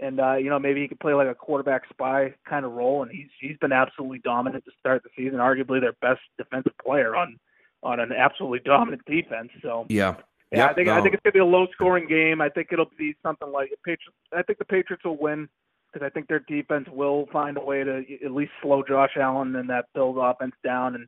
[0.00, 3.02] And uh, you know, maybe he could play like a quarterback spy kind of role.
[3.02, 5.38] And he's he's been absolutely dominant to start the season.
[5.38, 7.38] Arguably their best defensive player on
[7.82, 9.50] on an absolutely dominant defense.
[9.62, 10.16] So Yeah.
[10.52, 12.40] yeah, I Yep, think I think it's gonna be a low scoring game.
[12.40, 14.16] I think it'll be something like Patriots.
[14.32, 15.48] I think the Patriots will win
[15.92, 19.54] because I think their defense will find a way to at least slow Josh Allen
[19.56, 21.06] and that Bills offense down, and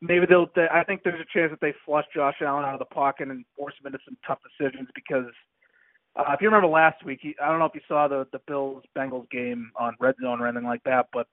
[0.00, 0.48] maybe they'll.
[0.54, 3.28] They, I think there's a chance that they flush Josh Allen out of the pocket
[3.28, 5.26] and force him into some tough decisions because.
[6.16, 8.40] Uh, if you remember last week, he, I don't know if you saw the the
[8.48, 11.28] Bills Bengals game on Red Zone or anything like that, but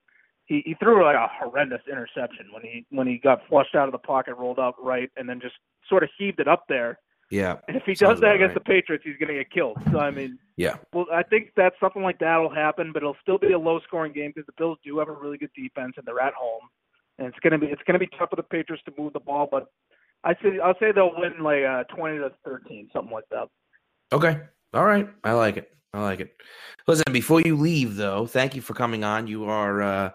[0.45, 3.93] he, he threw like a horrendous interception when he when he got flushed out of
[3.93, 5.55] the pocket, rolled out right, and then just
[5.89, 6.99] sort of heaved it up there.
[7.31, 7.57] Yeah.
[7.67, 8.65] And if he does that against right.
[8.65, 9.77] the Patriots, he's going to get killed.
[9.91, 10.77] So I mean, Yeah.
[10.93, 14.13] well, I think that something like that will happen, but it'll still be a low-scoring
[14.13, 16.61] game because the Bills do have a really good defense and they're at home,
[17.17, 19.19] and it's going to be it's to be tough for the Patriots to move the
[19.19, 19.47] ball.
[19.49, 19.67] But
[20.23, 23.47] I say I'll say they'll win like uh, twenty to thirteen, something like that.
[24.11, 24.39] Okay.
[24.73, 25.07] All right.
[25.23, 25.71] I like it.
[25.93, 26.35] I like it.
[26.87, 29.27] Listen, before you leave though, thank you for coming on.
[29.27, 30.09] You are uh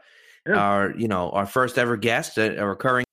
[0.46, 0.56] Yeah.
[0.56, 3.06] our, you know, our first ever guest, a, a recurring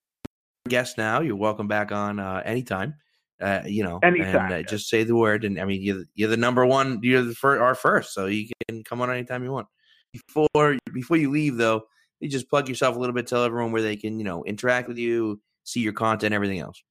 [0.68, 1.22] guest now.
[1.22, 2.96] You're welcome back on uh anytime.
[3.40, 4.62] Uh, you know, Anytime, and uh, yeah.
[4.64, 7.62] just say the word and I mean you're you're the number one, you're the first
[7.62, 9.68] our first, so you can come on anytime you want.
[10.12, 11.84] Before before you leave though,
[12.20, 14.88] you just plug yourself a little bit, tell everyone where they can, you know, interact
[14.88, 16.82] with you, see your content, everything else.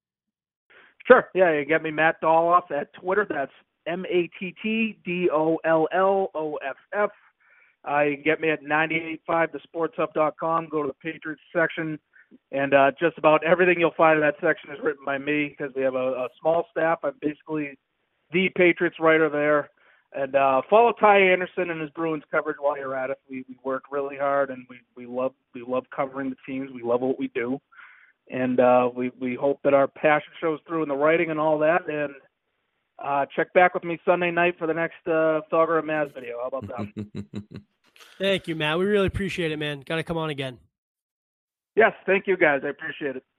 [1.06, 1.28] Sure.
[1.34, 3.26] Yeah, you get me Matt Dolloff at Twitter.
[3.28, 3.52] That's
[3.86, 7.10] M A T T D O L L O F F.
[7.88, 10.68] Uh, you can get me at 985thesportshub.com.
[10.68, 12.00] Go to the Patriots section,
[12.50, 15.72] and uh, just about everything you'll find in that section is written by me because
[15.76, 16.98] we have a, a small staff.
[17.04, 17.78] I'm basically
[18.32, 19.70] the Patriots writer there.
[20.14, 23.18] And uh, follow Ty Anderson and his Bruins coverage while you're at it.
[23.28, 26.70] We, we work really hard, and we, we love we love covering the teams.
[26.72, 27.60] We love what we do
[28.28, 31.58] and uh, we we hope that our passion shows through in the writing and all
[31.58, 31.88] that.
[31.88, 32.12] And
[33.02, 36.38] uh, check back with me Sunday night for the next uh, Felger and Maz video.
[36.40, 37.22] How about that?
[38.18, 38.78] Thank you, Matt.
[38.78, 39.80] We really appreciate it, man.
[39.80, 40.58] Got to come on again.
[41.76, 42.60] yes, thank you guys.
[42.64, 43.24] I appreciate it.